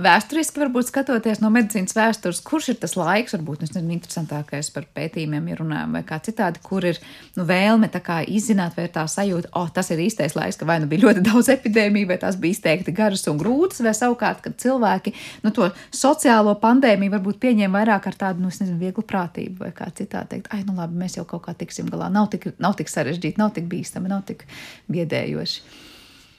[0.02, 5.46] Vēsturiski, varbūt skatoties no medicīnas vēstures, kurš ir tas laiks, varbūt ir interesantākais par pētījumiem,
[5.52, 6.98] ja runājam, vai kā citādi, kur ir
[7.36, 7.90] nu, vēlme
[8.26, 11.22] izzināt, vai ir tā sajūta, oh, tas ir īstais laiks, ka vai nu bija ļoti
[11.28, 15.70] daudz epidēmiju, vai tās bija izteikti garas un grūtas, vai savukārt, kad cilvēki nu, to
[15.94, 20.50] sociālo pandēmiju varbūt pieņēma vairāk ar tādu, nu, nezinu, vieglu prātību, vai kā citādi teikt,
[20.54, 23.54] ai, nu labi, mēs jau kaut kā tiksim galā, nav tik, nav tik sarežģīti, nav
[23.56, 24.46] tik bīstami, nav tik
[24.90, 25.62] biedējoši.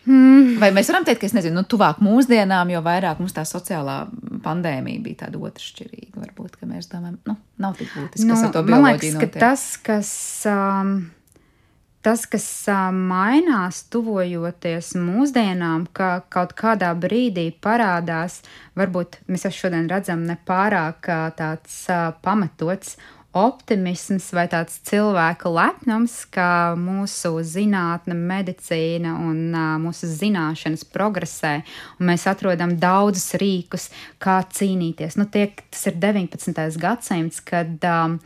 [0.02, 0.56] Hmm.
[0.58, 4.00] Vai mēs varam teikt, ka, nezinu, nu, tuvāk mūsdienām, jo vairāk mums tā sociālā
[4.42, 8.56] pandēmija bija tāda otršķirīga, varbūt, ka mēs domājam, nu, nav tik būtiski, nu, kas ar
[8.56, 9.38] to bioloģiju man liekas, notiek.
[9.44, 10.12] Tas, kas,
[10.50, 10.96] um,
[12.06, 12.48] tas, kas
[12.96, 18.42] mainās, tuvojoties mūsdienām, ka kaut kādā brīdī parādās,
[18.80, 21.84] varbūt mēs jau šodien redzam nepārāk tāds
[22.26, 22.98] pamatots
[23.32, 31.54] optimisms vai tāds cilvēka lepnums, ka mūsu zinātne, medicīna un mūsu zināšanas progresē,
[32.00, 33.88] un mēs atrodam daudzus rīkus,
[34.20, 35.16] kā cīnīties.
[35.20, 36.60] Nu, tie, tas ir 19.
[36.82, 38.20] gadsimts, kad um,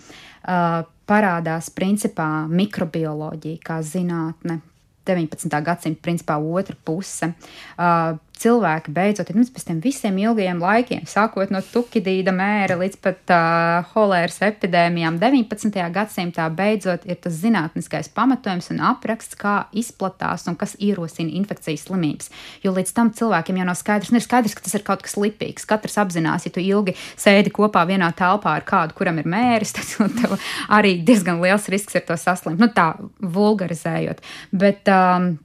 [0.48, 4.62] uh, parādās principā mikrobioloģija kā zinātne.
[5.06, 5.54] 19.
[5.62, 7.30] gadsimta principā otra puse.
[7.78, 13.34] Uh, cilvēki beidzot, nu, pēc tam visiem ilgajiem laikiem, sākot no tukidīda mēra līdz pat
[13.34, 15.80] uh, holēras epidēmijām, 19.
[15.96, 22.32] gadsimtā beidzot ir tas zinātniskais pamatojums un apraksts, kā izplatās un kas ierosina infekcijas slimības.
[22.66, 25.18] Jo līdz tam cilvēkiem jau nav skaidrs, nu, ir skaidrs, ka tas ir kaut kas
[25.20, 25.68] lipīgs.
[25.70, 30.14] Katrs apzinās, ja tu ilgi sēdi kopā vienā telpā ar kādu, kuram ir mēris, tad
[30.20, 30.38] tev
[30.74, 32.60] arī diezgan liels risks ir to saslimt.
[32.62, 34.24] Nu, tā vulgarizējot.
[34.56, 35.36] Bet, um,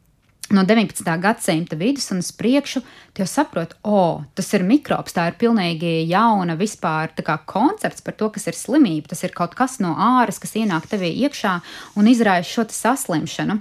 [0.51, 1.05] no 19.
[1.23, 2.83] gadsimta vidus un uz priekšu,
[3.19, 8.17] jau saproti, o, oh, tas ir mikrobs, tā ir pilnīgi jauna vispār kā, koncepts par
[8.19, 9.13] to, kas ir slimība.
[9.13, 11.55] Tas ir kaut kas no āras, kas ienāk tevī iekšā
[12.01, 13.61] un izraisa šo saslimšanu.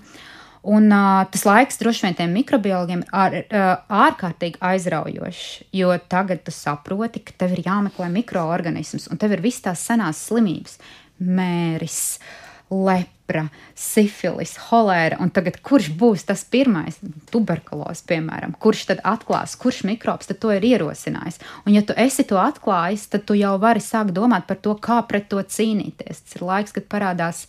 [0.70, 6.52] Un uh, tas laiks droši vien tiem mikrobiologiem ir uh, ārkārtīgi aizraujošs, jo tagad tu
[6.52, 10.76] saproti, ka tev ir jāmeklē mikroorganisms, un tev ir visas tās senās slimības,
[11.24, 13.48] mēris, lepa lepra,
[13.78, 17.00] sifilis, holēra, un tagad kurš būs tas pirmais,
[17.34, 21.40] tuberkuloze, piemēram, kurš tad atklās, kurš mikrobs to ir ierosinājis.
[21.66, 25.02] Un, ja tu esi to atklājis, tad tu jau vari sākt domāt par to, kā
[25.10, 26.26] pret to cīnīties.
[26.26, 27.46] Tas ir laiks, kad parādās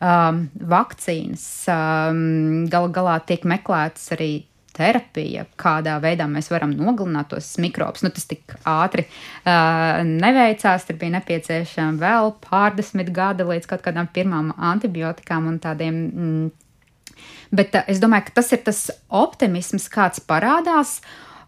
[0.00, 4.32] um, vakcīnas, um, gal galā tiek meklētas arī
[4.74, 8.04] terapija, kādā veidā mēs varam nogalināt tos mikrobus.
[8.04, 14.10] Nu, tas tik ātri uh, neveicās, tur bija nepieciešama vēl pārdesmit gadi līdz kaut kādām
[14.14, 16.00] pirmām antibiotikām un tādiem.
[16.10, 17.20] Mm,
[17.54, 18.82] bet uh, es domāju, ka tas ir tas
[19.24, 20.98] optimisms, kāds parādās.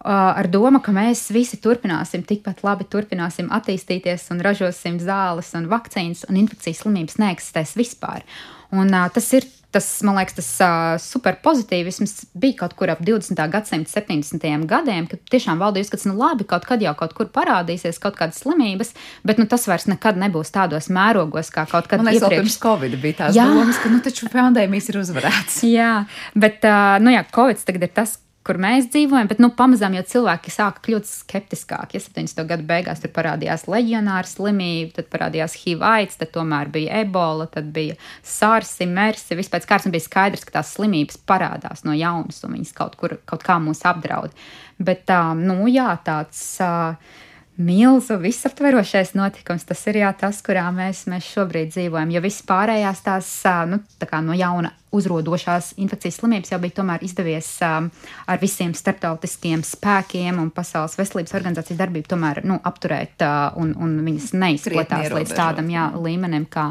[0.07, 5.67] Uh, ar domu, ka mēs visi turpināsim tikpat labi, turpināsim attīstīties un ražosim zāles un
[5.73, 8.23] vakcīnas, un infekcijas slimības neeksistēs vispār.
[8.71, 13.37] Un, uh, tas ir tas, man liekas, tas uh, superpozitīvisms bija kaut kur ap 20.
[13.53, 14.65] gadsimta 70.
[14.71, 18.41] gadiem, kad tiešām valdīja uzskats, nu labi, kaut kad jau kaut kur parādīsies kaut kādas
[18.45, 18.95] slimības,
[19.27, 22.39] bet nu, tas vairs nekad nebūs tādos mērogos, kā kaut kad man iepriekš.
[22.41, 23.49] Pirms Covid bija tās jā.
[23.53, 25.61] domas, ka nu taču pandēmijas ir uzvarētas.
[25.69, 25.93] jā,
[26.35, 28.17] bet, uh, nu jā, Covid tagad ir tas,
[28.47, 31.99] kur mēs dzīvojam, bet nu, pamazām jau cilvēki sāka kļūt skeptiskāki.
[31.99, 32.45] Ja 70.
[32.49, 37.73] gada beigās tur parādījās leģionāra slimība, tad parādījās HIV, aids, tad tomēr bija ebola, tad
[37.75, 39.39] bija sārsi, mersi.
[39.39, 43.47] Vispēc kārtas bija skaidrs, ka tās slimības parādās no jaunas un viņas kaut, kur, kaut
[43.47, 44.35] kā mūs apdraud.
[44.79, 46.43] Bet tā, nu jā, tāds.
[46.63, 47.23] Uh,
[47.57, 49.65] milzu visaptverošais notikums.
[49.69, 52.13] Tas ir jā, tas, kurā mēs, mēs šobrīd dzīvojam.
[52.15, 53.31] Jo viss pārējās tās
[53.71, 57.89] nu, tā no jauna uzrodošās infekcijas slimības jau bija tomēr izdevies um,
[58.31, 63.99] ar visiem starptautiskiem spēkiem un Pasaules veselības organizācijas darbību tomēr nu, apturēt uh, un, un
[64.07, 66.71] viņas neizplatās līdz tādam jā, līmenim, kā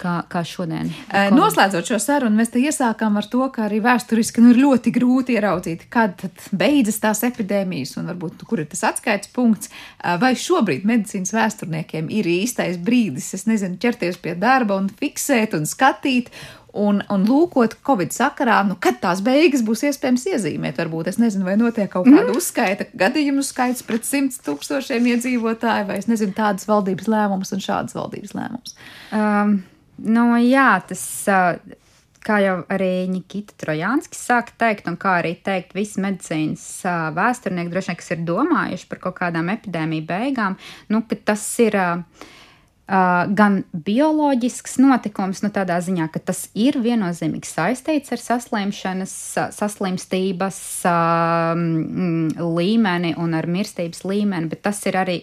[0.00, 0.90] kā, kā šodien.
[1.34, 5.36] Noslēdzot šo sarunu, mēs te iesākām ar to, ka arī vēsturiski nu, ir ļoti grūti
[5.38, 6.24] ieraudzīt, kad
[6.56, 9.72] beidzas tās epidēmijas un varbūt kur ir tas atskaites punkts.
[10.22, 15.68] Vai šobrīd medicīnas vēsturniekiem ir īstais brīdis, es nezinu, ķerties pie darba un fiksēt un
[15.68, 16.32] skatīt.
[16.70, 21.42] Un, un lūkot Covid sakarā, nu, kad tās beigas būs iespējams iezīmēt, varbūt es nezinu,
[21.48, 22.36] vai notiek kaut kāda mm.
[22.38, 27.98] uzskaita gadījumu skaits pret simts tūkstošiem iedzīvotāju, vai es nezinu, tādas valdības lēmumus un šādas
[27.98, 28.78] valdības lēmumus.
[29.10, 29.56] Um,
[30.00, 31.02] Nu, jā, tas,
[32.24, 36.66] kā jau arī Nikita Trojānski sāka teikt, un kā arī teikt visi medicīnas
[37.16, 40.60] vēsturnieki, droši vien, kas ir domājuši par kaut kādām epidēmiju beigām,
[40.92, 41.78] nu, ka tas ir.
[42.90, 49.12] Gan bioloģisks notikums, nu tādā ziņā, ka tas ir viennozīmīgi saistīts ar saslimšanas,
[49.54, 50.58] saslimstības
[50.90, 51.54] uh,
[52.42, 55.20] līmeni un ar mirstības līmeni, bet tas ir arī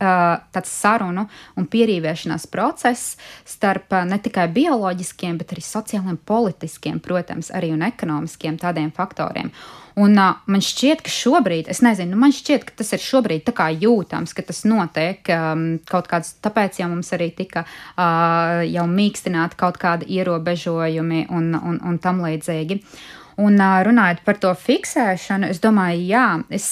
[0.00, 1.26] tāds sarunu
[1.60, 8.58] un pierīvēšanās process starp ne tikai bioloģiskiem, bet arī sociāliem, politiskiem, protams, arī un ekonomiskiem
[8.60, 9.52] tādiem faktoriem.
[10.00, 13.44] Un uh, man šķiet, ka šobrīd, es nezinu, nu, man šķiet, ka tas ir šobrīd
[13.48, 18.60] tā kā jūtams, ka tas notiek um, kaut kāds, tāpēc jau mums arī tika uh,
[18.64, 22.80] jau mīkstināti kaut kādi ierobežojumi un, un, un tam līdzīgi.
[23.40, 26.66] Un runājot par to fiksēšanu, es domāju, jā, es,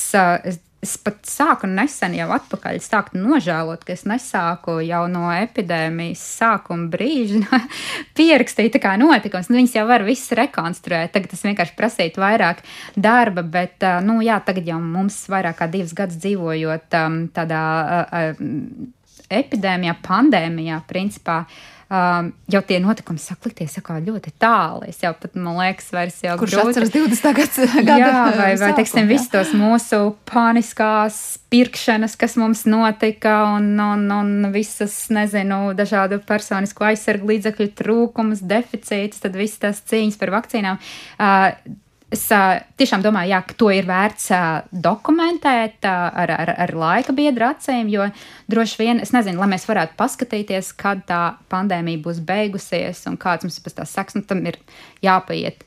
[0.44, 6.22] es Es pat sāku nesen jau atpakaļ sākt nožēlot, ka es nesāku jau no epidēmijas
[6.38, 7.58] sākuma brīža
[8.18, 9.50] pierakstīt tā kā notikums.
[9.50, 12.62] Nu, viņas jau var viss rekonstruēt, tagad tas vienkārši prasītu vairāk
[12.94, 18.22] darba, bet, nu jā, tagad jau mums vairāk kā divus gadus dzīvojot um, tādā uh,
[18.38, 18.94] uh,
[19.30, 21.42] epidēmijā, pandēmijā, principā.
[21.88, 24.90] Um, jau tie notikumi sāk likties ļoti tāli.
[24.92, 26.74] Es jau pat, man liekas, vairs jau Kurš grūti.
[26.74, 27.62] atceras 20.
[27.88, 34.04] gada jā, vai, vai teiksim, visus tos mūsu pāniskās pirkšanas, kas mums notika, un, un,
[34.12, 40.84] un visas, nezinu, dažādu personisku aizsargu līdzekļu trūkums, deficīts, tad visas tās cīņas par vakcīnām.
[41.16, 41.78] Uh,
[42.09, 46.70] Es uh, tiešām domāju, jā, ka to ir vērts uh, dokumentēt uh, ar, ar, ar
[46.72, 48.06] laika biedru acīm, jo
[48.48, 53.44] droši vien, es nezinu, lai mēs varētu paskatīties, kad tā pandēmija būs beigusies un kāds
[53.44, 54.56] mums pēc tās saks, nu tam ir
[55.04, 55.66] jāpaiet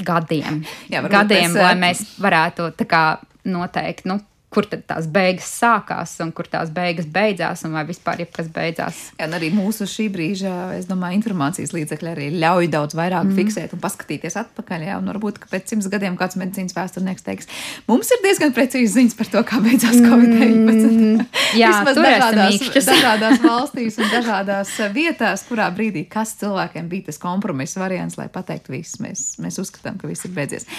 [0.00, 0.62] gadiem.
[0.92, 3.04] Jā, gadiem, mēs, lai mēs varētu tā kā
[3.44, 4.16] noteikt, nu,
[4.52, 9.00] kur tad tās beigas sākās un kur tās beigas beidzās, un vai vispār jebkas beidzās.
[9.18, 13.34] Jā, arī mūsu šī brīža, es domāju, informācijas līdzekļi arī ļauj daudz vairāk mm.
[13.40, 14.86] fiksēt un paskatīties atpakaļ.
[14.86, 17.50] Jā, un varbūt, pēc simts gadiem kāds medicīnas vēsturnieks teiks,
[17.90, 20.94] mums ir diezgan precīzi ziņas par to, kā beidzās Covid-19.
[20.94, 21.26] Mm,
[21.62, 28.16] jā, dažādās, dažādās valstīs un dažādās vietās, kurā brīdī kas cilvēkiem bija tas kompromiss variants,
[28.20, 30.70] lai pateiktu, viss mēs, mēs uzskatām, ka viss ir beidzies.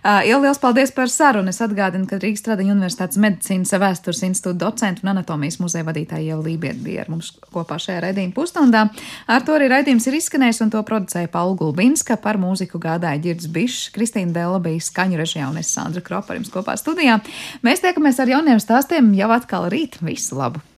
[0.00, 1.52] Uh, Liels paldies par sarunu!
[1.52, 6.40] Es atgādinu, ka Rīgas Tradiņu universitātes medicīnas vēstures institūta docenta un anatomijas muzeja vadītāja Ieva
[6.46, 8.86] Lībiet bija ar mums kopā šajā raidījuma pusstundā.
[9.28, 13.50] Ar to arī raidījums ir izskanējis un to producēja Paula Gulbinska par mūziku gādāja Girds
[13.52, 17.20] Bišs, Kristīna Dela bija skaņu režijā un es Sandra Kropa ar jums kopā studijā.
[17.60, 20.00] Mēs tiekamies ar jauniem stāstiem jau atkal rīt.
[20.00, 20.64] Visu labu!